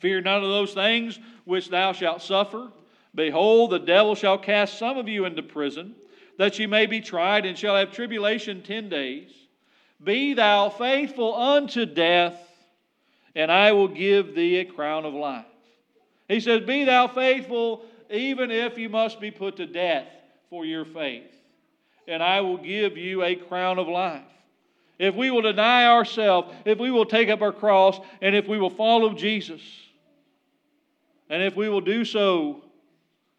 Fear 0.00 0.22
none 0.22 0.42
of 0.42 0.50
those 0.50 0.72
things 0.72 1.18
which 1.44 1.68
thou 1.68 1.92
shalt 1.92 2.22
suffer. 2.22 2.72
Behold, 3.14 3.70
the 3.70 3.78
devil 3.78 4.14
shall 4.14 4.38
cast 4.38 4.78
some 4.78 4.96
of 4.96 5.08
you 5.08 5.24
into 5.26 5.42
prison, 5.42 5.94
that 6.38 6.58
ye 6.58 6.66
may 6.66 6.86
be 6.86 7.00
tried, 7.00 7.44
and 7.44 7.56
shall 7.56 7.76
have 7.76 7.92
tribulation 7.92 8.62
ten 8.62 8.88
days. 8.88 9.30
Be 10.02 10.32
thou 10.34 10.70
faithful 10.70 11.34
unto 11.34 11.84
death, 11.84 12.34
and 13.34 13.52
I 13.52 13.72
will 13.72 13.88
give 13.88 14.34
thee 14.34 14.56
a 14.56 14.64
crown 14.64 15.04
of 15.04 15.12
life. 15.12 15.44
He 16.28 16.40
says, 16.40 16.62
Be 16.62 16.84
thou 16.84 17.06
faithful, 17.06 17.84
even 18.10 18.50
if 18.50 18.78
you 18.78 18.88
must 18.88 19.20
be 19.20 19.30
put 19.30 19.56
to 19.56 19.66
death 19.66 20.06
for 20.48 20.64
your 20.64 20.86
faith, 20.86 21.30
and 22.08 22.22
I 22.22 22.40
will 22.40 22.56
give 22.56 22.96
you 22.96 23.22
a 23.22 23.34
crown 23.34 23.78
of 23.78 23.86
life. 23.86 24.22
If 24.98 25.14
we 25.14 25.30
will 25.30 25.42
deny 25.42 25.86
ourselves, 25.86 26.52
if 26.64 26.78
we 26.78 26.90
will 26.90 27.06
take 27.06 27.28
up 27.28 27.42
our 27.42 27.52
cross, 27.52 27.98
and 28.22 28.34
if 28.34 28.48
we 28.48 28.58
will 28.58 28.70
follow 28.70 29.12
Jesus, 29.12 29.60
and 31.30 31.42
if 31.42 31.56
we 31.56 31.68
will 31.70 31.80
do 31.80 32.04
so 32.04 32.62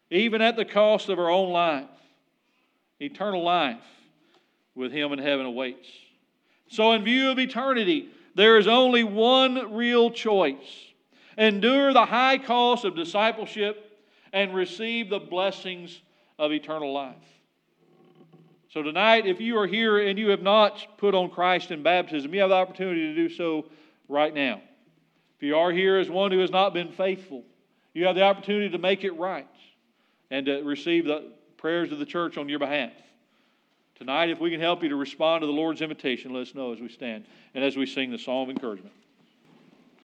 even 0.10 0.42
at 0.42 0.56
the 0.56 0.66
cost 0.66 1.10
of 1.10 1.20
our 1.20 1.30
own 1.30 1.52
life, 1.52 1.88
eternal 3.00 3.44
life 3.44 3.84
with 4.76 4.92
Him 4.92 5.14
in 5.14 5.20
heaven 5.20 5.46
awaits. 5.46 5.88
So, 6.70 6.94
in 6.94 7.04
view 7.04 7.30
of 7.30 7.40
eternity, 7.40 8.10
there 8.36 8.58
is 8.58 8.68
only 8.68 9.04
one 9.04 9.74
real 9.74 10.10
choice 10.10 10.88
endure 11.38 11.94
the 11.94 12.06
high 12.06 12.38
cost 12.38 12.84
of 12.86 12.96
discipleship 12.96 14.00
and 14.34 14.54
receive 14.54 15.10
the 15.10 15.20
blessings 15.20 16.02
of 16.38 16.52
eternal 16.52 16.94
life. 16.94 17.16
So, 18.70 18.84
tonight, 18.84 19.26
if 19.26 19.42
you 19.42 19.58
are 19.58 19.68
here 19.68 20.00
and 20.00 20.18
you 20.18 20.30
have 20.30 20.42
not 20.42 20.98
put 20.98 21.14
on 21.14 21.30
Christ 21.30 21.72
in 21.72 21.84
baptism, 21.84 22.34
you 22.34 22.42
have 22.42 22.50
the 22.50 22.56
opportunity 22.56 23.14
to 23.14 23.16
do 23.16 23.30
so 23.34 23.66
right 24.08 24.34
now. 24.34 24.62
If 25.38 25.44
you 25.44 25.58
are 25.58 25.72
here 25.72 25.98
as 25.98 26.10
one 26.10 26.32
who 26.32 26.40
has 26.40 26.52
not 26.52 26.74
been 26.74 26.92
faithful, 26.92 27.44
you 27.94 28.06
have 28.06 28.16
the 28.16 28.24
opportunity 28.24 28.70
to 28.70 28.78
make 28.78 29.04
it 29.04 29.12
right 29.12 29.48
and 30.30 30.46
to 30.46 30.62
receive 30.64 31.06
the 31.06 31.32
prayers 31.58 31.92
of 31.92 32.00
the 32.00 32.06
church 32.06 32.38
on 32.38 32.50
your 32.50 32.60
behalf. 32.60 32.92
Tonight, 33.96 34.30
if 34.30 34.40
we 34.40 34.50
can 34.50 34.60
help 34.60 34.82
you 34.82 34.90
to 34.90 34.96
respond 34.96 35.42
to 35.42 35.46
the 35.46 35.54
Lord's 35.54 35.82
invitation, 35.82 36.34
let 36.34 36.42
us 36.42 36.56
know 36.56 36.74
as 36.74 36.80
we 36.80 36.90
stand 36.90 37.26
and 37.54 37.64
as 37.64 37.78
we 37.78 37.86
sing 37.86 38.10
the 38.10 38.18
song 38.18 38.44
of 38.44 38.50
encouragement. 38.50 38.96